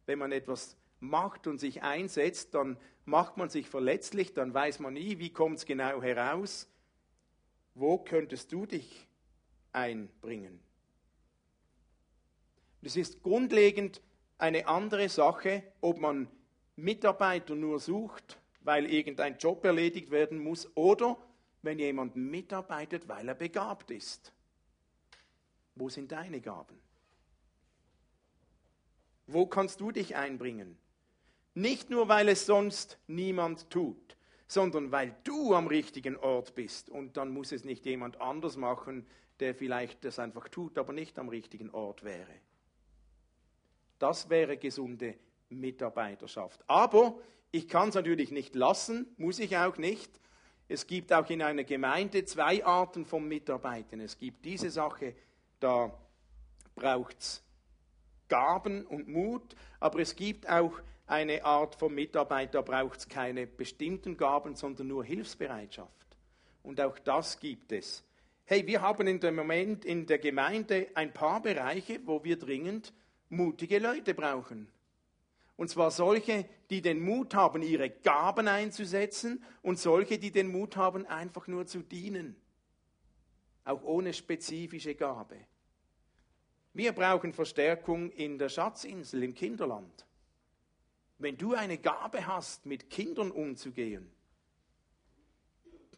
wenn 0.06 0.18
man 0.18 0.30
etwas 0.30 0.76
macht 1.00 1.46
und 1.48 1.58
sich 1.58 1.82
einsetzt, 1.82 2.54
dann 2.54 2.76
macht 3.04 3.36
man 3.36 3.48
sich 3.48 3.68
verletzlich, 3.68 4.32
dann 4.32 4.54
weiß 4.54 4.78
man 4.78 4.94
nie, 4.94 5.18
wie 5.18 5.32
kommt 5.32 5.58
es 5.58 5.66
genau 5.66 6.00
heraus. 6.00 6.68
Wo 7.74 7.98
könntest 7.98 8.52
du 8.52 8.66
dich 8.66 9.08
einbringen? 9.72 10.60
Es 12.82 12.96
ist 12.96 13.22
grundlegend 13.22 14.00
eine 14.38 14.66
andere 14.66 15.08
Sache, 15.08 15.62
ob 15.80 15.98
man 15.98 16.28
Mitarbeiter 16.76 17.54
nur 17.54 17.80
sucht, 17.80 18.38
weil 18.60 18.90
irgendein 18.90 19.36
Job 19.38 19.64
erledigt 19.64 20.10
werden 20.10 20.38
muss, 20.38 20.68
oder 20.76 21.16
wenn 21.62 21.78
jemand 21.78 22.16
mitarbeitet, 22.16 23.08
weil 23.08 23.28
er 23.28 23.34
begabt 23.34 23.90
ist. 23.90 24.32
Wo 25.74 25.88
sind 25.88 26.12
deine 26.12 26.40
Gaben? 26.40 26.78
Wo 29.26 29.46
kannst 29.46 29.80
du 29.80 29.92
dich 29.92 30.16
einbringen? 30.16 30.76
Nicht 31.54 31.90
nur, 31.90 32.08
weil 32.08 32.28
es 32.28 32.46
sonst 32.46 32.98
niemand 33.06 33.70
tut, 33.70 34.16
sondern 34.48 34.90
weil 34.90 35.14
du 35.24 35.54
am 35.54 35.66
richtigen 35.66 36.16
Ort 36.16 36.54
bist. 36.54 36.90
Und 36.90 37.16
dann 37.16 37.30
muss 37.30 37.52
es 37.52 37.64
nicht 37.64 37.84
jemand 37.86 38.20
anders 38.20 38.56
machen, 38.56 39.06
der 39.40 39.54
vielleicht 39.54 40.04
das 40.04 40.18
einfach 40.18 40.48
tut, 40.48 40.78
aber 40.78 40.92
nicht 40.92 41.18
am 41.18 41.28
richtigen 41.28 41.70
Ort 41.70 42.04
wäre. 42.04 42.34
Das 43.98 44.28
wäre 44.28 44.56
gesunde 44.56 45.14
Mitarbeiterschaft. 45.60 46.62
Aber 46.66 47.18
ich 47.50 47.68
kann 47.68 47.90
es 47.90 47.94
natürlich 47.94 48.30
nicht 48.30 48.54
lassen, 48.54 49.06
muss 49.16 49.38
ich 49.38 49.56
auch 49.56 49.76
nicht. 49.76 50.10
Es 50.68 50.86
gibt 50.86 51.12
auch 51.12 51.28
in 51.28 51.42
einer 51.42 51.64
Gemeinde 51.64 52.24
zwei 52.24 52.64
Arten 52.64 53.04
von 53.04 53.28
Mitarbeitern. 53.28 54.00
Es 54.00 54.18
gibt 54.18 54.44
diese 54.44 54.70
Sache, 54.70 55.14
da 55.60 55.92
braucht 56.74 57.18
es 57.18 57.42
Gaben 58.28 58.86
und 58.86 59.08
Mut, 59.08 59.54
aber 59.80 60.00
es 60.00 60.16
gibt 60.16 60.48
auch 60.48 60.80
eine 61.06 61.44
Art 61.44 61.74
von 61.74 61.94
Mitarbeiter, 61.94 62.52
da 62.52 62.62
braucht 62.62 63.00
es 63.00 63.08
keine 63.08 63.46
bestimmten 63.46 64.16
Gaben, 64.16 64.54
sondern 64.54 64.88
nur 64.88 65.04
Hilfsbereitschaft. 65.04 66.16
Und 66.62 66.80
auch 66.80 66.98
das 66.98 67.38
gibt 67.38 67.72
es. 67.72 68.02
Hey, 68.44 68.66
wir 68.66 68.80
haben 68.80 69.06
in 69.06 69.20
dem 69.20 69.36
Moment 69.36 69.84
in 69.84 70.06
der 70.06 70.18
Gemeinde 70.18 70.88
ein 70.94 71.12
paar 71.12 71.42
Bereiche, 71.42 72.00
wo 72.06 72.24
wir 72.24 72.38
dringend 72.38 72.92
mutige 73.28 73.78
Leute 73.78 74.14
brauchen. 74.14 74.68
Und 75.62 75.68
zwar 75.68 75.92
solche, 75.92 76.44
die 76.70 76.82
den 76.82 77.00
Mut 77.00 77.36
haben, 77.36 77.62
ihre 77.62 77.88
Gaben 77.88 78.48
einzusetzen 78.48 79.44
und 79.62 79.78
solche, 79.78 80.18
die 80.18 80.32
den 80.32 80.50
Mut 80.50 80.76
haben, 80.76 81.06
einfach 81.06 81.46
nur 81.46 81.66
zu 81.66 81.82
dienen. 81.82 82.34
Auch 83.62 83.80
ohne 83.84 84.12
spezifische 84.12 84.96
Gabe. 84.96 85.36
Wir 86.72 86.90
brauchen 86.90 87.32
Verstärkung 87.32 88.10
in 88.10 88.38
der 88.38 88.48
Schatzinsel 88.48 89.22
im 89.22 89.34
Kinderland. 89.34 90.04
Wenn 91.18 91.38
du 91.38 91.54
eine 91.54 91.78
Gabe 91.78 92.26
hast, 92.26 92.66
mit 92.66 92.90
Kindern 92.90 93.30
umzugehen, 93.30 94.10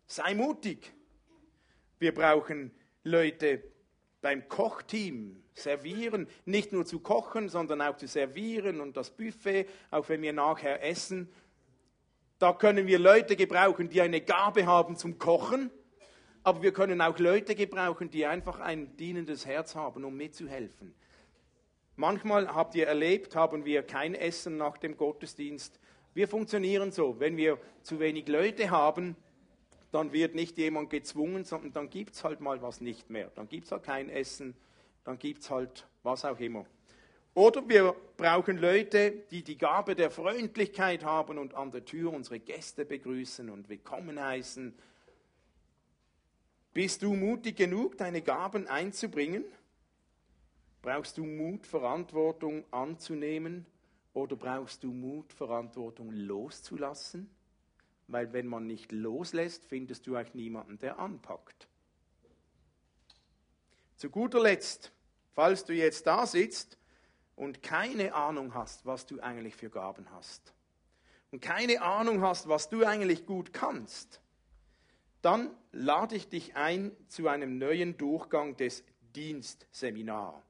sei 0.07 0.35
mutig. 0.35 0.92
Wir 1.98 2.12
brauchen 2.12 2.70
Leute 3.03 3.62
beim 4.24 4.48
Kochteam, 4.48 5.40
servieren, 5.52 6.26
nicht 6.46 6.72
nur 6.72 6.84
zu 6.84 6.98
kochen, 6.98 7.48
sondern 7.48 7.80
auch 7.80 7.96
zu 7.96 8.08
servieren 8.08 8.80
und 8.80 8.96
das 8.96 9.10
Buffet, 9.10 9.66
auch 9.92 10.08
wenn 10.08 10.22
wir 10.22 10.32
nachher 10.32 10.82
essen. 10.82 11.28
Da 12.38 12.52
können 12.52 12.88
wir 12.88 12.98
Leute 12.98 13.37
gebrauchen, 13.37 13.88
die 13.88 14.00
eine 14.00 14.20
Gabe 14.20 14.66
haben 14.66 14.96
zum 14.96 15.18
Kochen 15.18 15.70
aber 16.44 16.62
wir 16.62 16.72
können 16.72 17.00
auch 17.00 17.18
Leute 17.18 17.54
gebrauchen, 17.54 18.10
die 18.10 18.26
einfach 18.26 18.60
ein 18.60 18.94
dienendes 18.98 19.46
Herz 19.46 19.74
haben, 19.74 20.04
um 20.04 20.14
mitzuhelfen. 20.14 20.94
Manchmal 21.96 22.54
habt 22.54 22.74
ihr 22.74 22.87
erlebt, 22.87 23.34
haben 23.34 23.64
wir 23.64 23.82
kein 23.82 24.14
Essen 24.14 24.58
nach 24.58 24.76
dem 24.76 24.98
Gottesdienst. 24.98 25.80
Wir 26.12 26.28
funktionieren 26.28 26.92
so. 26.92 27.18
Wenn 27.18 27.38
wir 27.38 27.58
zu 27.82 27.98
wenig 27.98 28.28
Leute 28.28 28.70
haben, 28.70 29.16
dann 29.94 30.12
wird 30.12 30.35
nicht 30.35 30.59
jemand 30.59 30.90
gezwungen, 30.90 31.44
sondern 31.44 31.72
dann 31.72 31.90
gibt 31.90 32.14
es 32.14 32.24
halt 32.24 32.40
mal 32.40 32.61
was 32.61 32.80
nicht 32.80 33.11
mehr. 33.11 33.30
Dann 33.35 33.48
gibt 33.48 33.66
es 33.66 33.72
halt 33.72 33.85
kein 33.85 34.11
Essen, 34.11 34.54
dann 35.04 35.18
gibt 35.18 35.42
es 35.42 35.50
halt 35.50 35.87
was 36.02 36.24
auch 36.24 36.40
immer. 36.40 36.66
Oder 37.35 37.68
wir 37.68 37.94
brauchen 38.16 38.59
Leute, 38.59 39.12
die 39.30 39.42
die 39.42 39.59
Gabe 39.59 39.94
der 39.94 40.11
Freundlichkeit 40.11 41.04
haben 41.04 41.38
und 41.38 41.54
an 41.54 41.70
der 41.70 41.85
Tür 41.85 42.12
unsere 42.12 42.38
Gäste 42.38 42.85
begrüßen 42.85 43.48
und 43.50 43.68
willkommen 43.68 44.20
heißen 44.20 44.74
bist 46.74 47.02
du 47.02 47.14
mutig 47.14 47.57
genug, 47.57 47.96
deine 47.98 48.20
Gaben 48.20 48.66
einzubringen? 48.66 49.44
Brauchst 50.83 51.16
du 51.16 51.24
Mut, 51.24 51.68
Verantwortung 51.68 52.64
anzunehmen? 52.72 53.64
Oder 54.12 54.35
brauchst 54.35 54.83
du 54.83 54.88
Mut, 54.92 55.33
Verantwortung 55.33 56.11
loszulassen? 56.11 57.30
Weil 58.06 58.32
wenn 58.32 58.46
man 58.46 58.66
nicht 58.66 58.92
loslässt, 58.92 59.64
findest 59.64 60.06
du 60.06 60.16
auch 60.16 60.34
niemanden, 60.34 60.78
der 60.78 60.98
anpackt. 60.98 61.68
Zu 63.96 64.10
guter 64.10 64.40
Letzt, 64.40 64.92
falls 65.34 65.64
du 65.64 65.72
jetzt 65.72 66.06
da 66.06 66.26
sitzt 66.26 66.78
und 67.36 67.62
keine 67.62 68.14
Ahnung 68.14 68.54
hast, 68.54 68.84
was 68.84 69.06
du 69.06 69.20
eigentlich 69.20 69.56
für 69.56 69.70
Gaben 69.70 70.10
hast 70.10 70.52
und 71.30 71.40
keine 71.40 71.82
Ahnung 71.82 72.20
hast, 72.20 72.48
was 72.48 72.68
du 72.68 72.84
eigentlich 72.84 73.26
gut 73.26 73.52
kannst, 73.52 74.20
dann 75.22 75.50
lade 75.72 76.16
ich 76.16 76.28
dich 76.28 76.54
ein 76.54 76.92
zu 77.08 77.28
einem 77.28 77.56
neuen 77.56 77.96
Durchgang 77.96 78.56
des 78.56 78.84
Dienstseminar. 79.16 80.42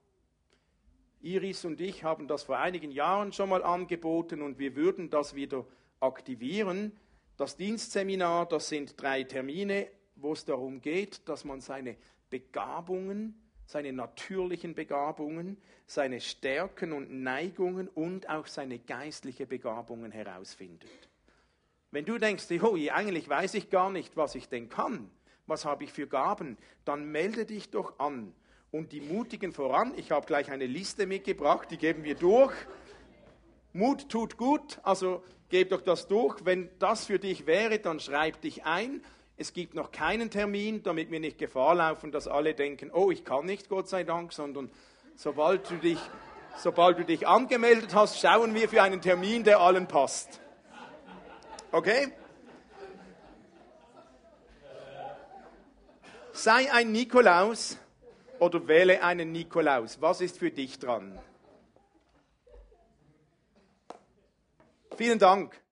Iris 1.22 1.64
und 1.64 1.80
ich 1.80 2.04
haben 2.04 2.28
das 2.28 2.42
vor 2.42 2.58
einigen 2.58 2.90
Jahren 2.90 3.32
schon 3.32 3.48
mal 3.48 3.62
angeboten 3.62 4.42
und 4.42 4.58
wir 4.58 4.76
würden 4.76 5.10
das 5.10 5.34
wieder 5.34 5.64
aktivieren. 6.00 6.92
Das 7.36 7.56
Dienstseminar, 7.56 8.46
das 8.46 8.68
sind 8.68 9.00
drei 9.00 9.24
Termine, 9.24 9.88
wo 10.16 10.32
es 10.32 10.44
darum 10.44 10.80
geht, 10.80 11.28
dass 11.28 11.44
man 11.44 11.60
seine 11.60 11.96
Begabungen, 12.30 13.34
seine 13.66 13.92
natürlichen 13.92 14.74
Begabungen, 14.74 15.56
seine 15.86 16.20
Stärken 16.20 16.92
und 16.92 17.10
Neigungen 17.22 17.88
und 17.88 18.28
auch 18.28 18.46
seine 18.46 18.78
geistliche 18.78 19.46
Begabungen 19.46 20.12
herausfindet. 20.12 20.90
Wenn 21.90 22.04
du 22.04 22.18
denkst, 22.18 22.46
oh, 22.62 22.76
eigentlich 22.92 23.28
weiß 23.28 23.54
ich 23.54 23.70
gar 23.70 23.90
nicht, 23.90 24.16
was 24.16 24.34
ich 24.34 24.48
denn 24.48 24.68
kann, 24.68 25.10
was 25.46 25.64
habe 25.64 25.84
ich 25.84 25.92
für 25.92 26.06
Gaben, 26.06 26.56
dann 26.84 27.10
melde 27.10 27.46
dich 27.46 27.70
doch 27.70 27.98
an. 27.98 28.34
Und 28.70 28.92
die 28.92 29.00
Mutigen 29.00 29.52
voran, 29.52 29.92
ich 29.96 30.10
habe 30.10 30.26
gleich 30.26 30.50
eine 30.50 30.66
Liste 30.66 31.06
mitgebracht, 31.06 31.70
die 31.70 31.78
geben 31.78 32.02
wir 32.02 32.16
durch. 32.16 32.54
Mut 33.72 34.08
tut 34.08 34.36
gut, 34.36 34.80
also 34.82 35.22
geb 35.48 35.70
doch 35.70 35.80
das 35.80 36.06
durch. 36.08 36.44
Wenn 36.44 36.68
das 36.78 37.06
für 37.06 37.18
dich 37.18 37.46
wäre, 37.46 37.78
dann 37.78 38.00
schreib 38.00 38.40
dich 38.40 38.64
ein. 38.64 39.02
Es 39.36 39.52
gibt 39.52 39.74
noch 39.74 39.90
keinen 39.90 40.30
Termin, 40.30 40.82
damit 40.82 41.10
wir 41.10 41.18
nicht 41.18 41.38
Gefahr 41.38 41.74
laufen, 41.74 42.12
dass 42.12 42.28
alle 42.28 42.54
denken, 42.54 42.90
oh, 42.92 43.10
ich 43.10 43.24
kann 43.24 43.46
nicht, 43.46 43.68
Gott 43.68 43.88
sei 43.88 44.04
Dank, 44.04 44.32
sondern 44.32 44.70
sobald 45.16 45.68
du 45.70 45.76
dich, 45.76 45.98
sobald 46.56 46.98
du 46.98 47.04
dich 47.04 47.26
angemeldet 47.26 47.94
hast, 47.94 48.20
schauen 48.20 48.54
wir 48.54 48.68
für 48.68 48.82
einen 48.82 49.00
Termin, 49.00 49.42
der 49.42 49.58
allen 49.58 49.88
passt. 49.88 50.40
Okay? 51.72 52.12
Sei 56.32 56.72
ein 56.72 56.92
Nikolaus 56.92 57.76
oder 58.38 58.68
wähle 58.68 59.02
einen 59.02 59.32
Nikolaus. 59.32 60.00
Was 60.00 60.20
ist 60.20 60.38
für 60.38 60.50
dich 60.50 60.78
dran? 60.78 61.18
Vielen 64.96 65.18
Dank. 65.18 65.63